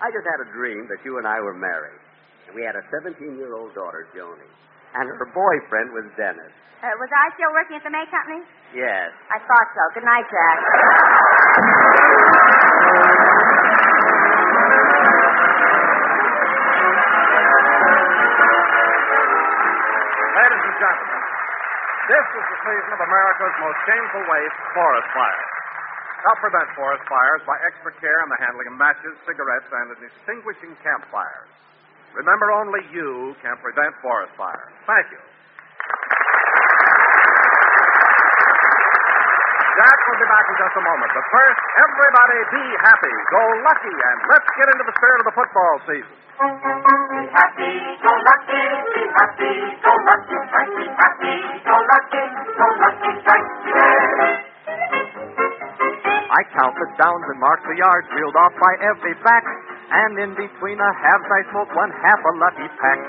I 0.00 0.08
just 0.12 0.24
had 0.28 0.40
a 0.44 0.48
dream 0.52 0.88
that 0.92 1.00
you 1.04 1.16
and 1.20 1.24
I 1.28 1.40
were 1.40 1.56
married. 1.56 2.00
And 2.48 2.56
we 2.56 2.64
had 2.64 2.76
a 2.76 2.84
17 2.92 3.16
year 3.36 3.52
old 3.56 3.72
daughter, 3.76 4.08
Joni. 4.16 4.48
And 4.96 5.08
her 5.08 5.28
boyfriend 5.32 5.92
was 5.92 6.04
Dennis. 6.16 6.52
Uh, 6.84 6.92
was 7.00 7.08
I 7.12 7.32
still 7.36 7.52
working 7.56 7.76
at 7.80 7.84
the 7.84 7.92
May 7.92 8.04
Company? 8.12 8.44
Yes. 8.76 9.08
I 9.32 9.40
thought 9.44 9.68
so. 9.72 9.82
Good 9.96 10.04
night, 10.04 10.24
Jack. 10.28 10.56
this 22.06 22.26
is 22.38 22.44
the 22.46 22.58
season 22.62 22.90
of 22.94 23.00
America's 23.02 23.56
most 23.58 23.78
shameful 23.86 24.24
waste, 24.30 24.58
forest 24.74 25.08
fires. 25.10 25.50
Help 26.26 26.38
prevent 26.42 26.68
forest 26.74 27.04
fires 27.06 27.42
by 27.46 27.54
extra 27.66 27.92
care 28.02 28.18
in 28.22 28.28
the 28.30 28.40
handling 28.42 28.66
of 28.70 28.76
matches, 28.78 29.14
cigarettes, 29.26 29.70
and 29.70 29.94
an 29.94 30.00
extinguishing 30.02 30.74
campfires. 30.82 31.50
Remember, 32.14 32.50
only 32.50 32.82
you 32.90 33.34
can 33.42 33.54
prevent 33.58 33.94
forest 34.02 34.32
fires. 34.38 34.72
Thank 34.86 35.06
you. 35.12 35.20
Jack 39.76 39.98
will 40.08 40.16
be 40.16 40.28
back 40.32 40.46
in 40.48 40.56
just 40.56 40.72
a 40.72 40.84
moment. 40.88 41.10
But 41.12 41.26
first, 41.28 41.60
everybody 41.84 42.36
be 42.48 42.64
happy, 42.80 43.12
go 43.28 43.42
lucky, 43.60 43.92
and 43.92 44.16
let's 44.32 44.48
get 44.56 44.66
into 44.72 44.84
the 44.88 44.94
spirit 44.96 45.18
of 45.20 45.26
the 45.28 45.36
football 45.36 45.74
season. 45.84 46.14
Be 46.16 47.22
happy, 47.28 47.72
go 48.00 48.12
lucky, 48.16 48.64
be 48.96 49.02
happy, 49.12 49.52
go 49.84 49.92
lucky, 50.00 50.36
strike, 50.48 50.72
be 50.80 50.86
happy, 50.96 51.36
go 51.60 51.76
lucky, 51.76 52.24
go 52.56 52.66
lucky, 52.80 53.12
strike. 53.20 53.48
I 56.26 56.40
count 56.56 56.74
the 56.80 56.88
downs 56.96 57.26
and 57.28 57.38
mark 57.40 57.60
the 57.68 57.76
yards 57.76 58.08
reeled 58.16 58.36
off 58.36 58.56
by 58.56 58.72
every 58.80 59.12
back, 59.28 59.44
and 59.44 60.12
in 60.24 60.32
between 60.40 60.80
a 60.80 60.90
halves 61.04 61.28
I 61.28 61.40
smoke 61.52 61.68
one 61.76 61.92
half 62.00 62.20
a 62.24 62.32
lucky 62.40 62.68
pack. 62.80 63.00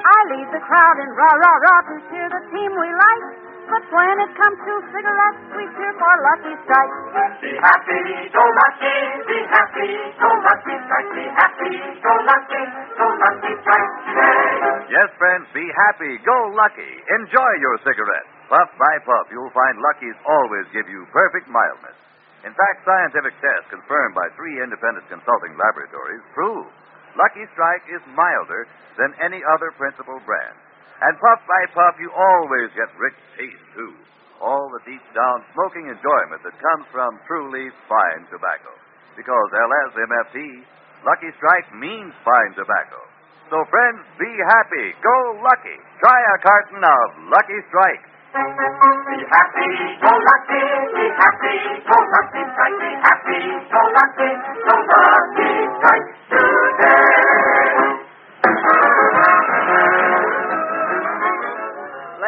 I 0.00 0.18
lead 0.32 0.48
the 0.48 0.64
crowd 0.64 0.96
in 0.96 1.10
rah 1.12 1.36
rah 1.44 1.56
rah 1.60 1.80
to 1.92 1.96
cheer 2.08 2.28
the 2.32 2.42
team 2.56 2.72
we 2.72 2.88
like. 2.88 3.49
But 3.70 3.86
when 3.86 4.16
it 4.18 4.32
comes 4.34 4.58
to 4.66 4.72
cigarettes, 4.90 5.42
we 5.54 5.62
cheer 5.78 5.94
for 5.94 6.14
Lucky 6.26 6.54
Strike. 6.66 6.94
Be 7.38 7.54
happy, 7.54 8.02
go 8.34 8.42
lucky, 8.42 8.98
be 9.30 9.38
happy, 9.46 9.90
go 10.18 10.30
lucky, 10.42 10.74
strike, 10.90 11.10
be 11.14 11.26
happy, 11.38 11.74
go 12.02 12.12
lucky, 12.26 12.62
go 12.98 13.06
lucky, 13.06 13.52
strike 13.62 13.90
today. 14.10 14.50
Yes, 14.90 15.08
friends, 15.22 15.46
be 15.54 15.62
happy. 15.86 16.18
Go 16.26 16.38
lucky. 16.58 16.92
Enjoy 17.22 17.50
your 17.62 17.78
cigarette. 17.86 18.26
Puff 18.50 18.74
by 18.74 18.94
puff, 19.06 19.30
you'll 19.30 19.54
find 19.54 19.78
Lucky's 19.78 20.18
always 20.26 20.66
give 20.74 20.90
you 20.90 21.06
perfect 21.14 21.46
mildness. 21.46 21.94
In 22.42 22.50
fact, 22.58 22.82
scientific 22.82 23.38
tests 23.38 23.70
confirmed 23.70 24.18
by 24.18 24.26
three 24.34 24.58
independent 24.58 25.06
consulting 25.06 25.54
laboratories 25.54 26.26
prove 26.34 26.66
Lucky 27.14 27.46
Strike 27.54 27.86
is 27.86 28.02
milder 28.18 28.66
than 28.98 29.14
any 29.22 29.38
other 29.46 29.70
principal 29.78 30.18
brand. 30.26 30.58
And 31.00 31.16
puff 31.16 31.40
by 31.48 31.62
puff, 31.72 31.96
you 31.96 32.12
always 32.12 32.68
get 32.76 32.92
rich 33.00 33.16
taste, 33.40 33.66
too. 33.72 33.96
All 34.40 34.68
the 34.72 34.84
deep 34.84 35.04
down 35.16 35.44
smoking 35.56 35.88
enjoyment 35.88 36.40
that 36.44 36.56
comes 36.60 36.84
from 36.92 37.16
truly 37.24 37.72
fine 37.88 38.24
tobacco. 38.28 38.72
Because 39.16 39.48
LSMFT, 39.52 40.64
Lucky 41.04 41.32
Strike 41.40 41.68
means 41.76 42.12
fine 42.24 42.52
tobacco. 42.56 43.00
So, 43.48 43.64
friends, 43.72 44.00
be 44.20 44.30
happy. 44.44 44.92
Go 45.00 45.16
lucky. 45.40 45.76
Try 46.04 46.18
a 46.20 46.36
carton 46.44 46.84
of 46.84 47.06
Lucky 47.32 47.60
Strike. 47.72 48.04
Be 48.30 49.18
happy, 49.26 49.72
go 49.98 50.12
lucky, 50.14 50.62
be 50.94 51.04
happy, 51.18 51.56
go 51.82 51.98
lucky, 51.98 52.42
strike, 52.46 52.78
be 52.78 52.90
happy, 53.02 53.40
go 53.66 53.82
lucky, 53.90 54.30
go 54.62 54.74
lucky, 54.86 55.50
strike 55.82 56.08
today. 56.30 57.39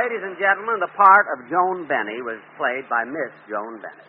Ladies 0.02 0.26
and 0.26 0.34
gentlemen, 0.34 0.82
the 0.82 0.90
part 0.98 1.30
of 1.30 1.46
Joan 1.46 1.86
Benny 1.86 2.18
was 2.26 2.42
played 2.58 2.82
by 2.90 3.06
Miss 3.06 3.30
Joan 3.46 3.78
Benny. 3.78 4.08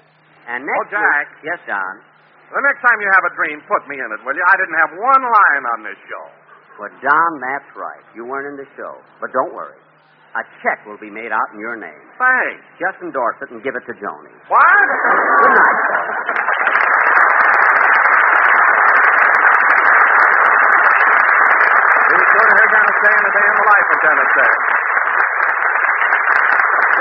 And 0.50 0.66
next 0.66 0.90
Oh, 0.90 0.98
Jack. 0.98 1.30
week- 1.38 1.54
yes, 1.54 1.60
Don. 1.70 2.02
The 2.50 2.62
next 2.66 2.82
time 2.82 2.98
you 3.00 3.06
have 3.14 3.26
a 3.30 3.34
dream, 3.38 3.62
put 3.70 3.86
me 3.88 4.00
in 4.02 4.10
it, 4.12 4.24
will 4.26 4.34
you? 4.34 4.42
I 4.42 4.56
didn't 4.58 4.74
have 4.82 4.90
one 4.98 5.22
line 5.22 5.66
on 5.78 5.84
this 5.84 5.98
show. 6.10 6.26
Well, 6.80 6.90
Don, 7.00 7.40
that's 7.42 7.70
right. 7.78 8.02
You 8.16 8.26
weren't 8.26 8.48
in 8.48 8.58
the 8.58 8.66
show. 8.76 8.98
But 9.22 9.32
don't 9.34 9.54
worry. 9.54 9.78
A 10.34 10.44
check 10.64 10.84
will 10.88 10.98
be 10.98 11.12
made 11.12 11.32
out 11.32 11.54
in 11.54 11.60
your 11.60 11.76
name. 11.76 12.02
Thanks. 12.18 12.66
Just 12.80 12.98
endorse 13.04 13.38
it 13.44 13.52
and 13.52 13.62
give 13.62 13.76
it 13.76 13.86
to 13.86 13.94
Joni. 13.94 14.34
What? 14.50 14.66
Good 14.66 15.54
night. 15.54 16.94
Be 22.04 22.18
sure 22.18 22.46
to 22.50 22.54
hear 22.58 22.68
Dennis 22.74 22.98
Day 23.04 23.14
a 23.14 23.32
day 23.34 23.46
in 23.46 23.56
the 23.62 23.66
life 23.70 23.88
of 23.94 24.00
Dennis 24.04 24.83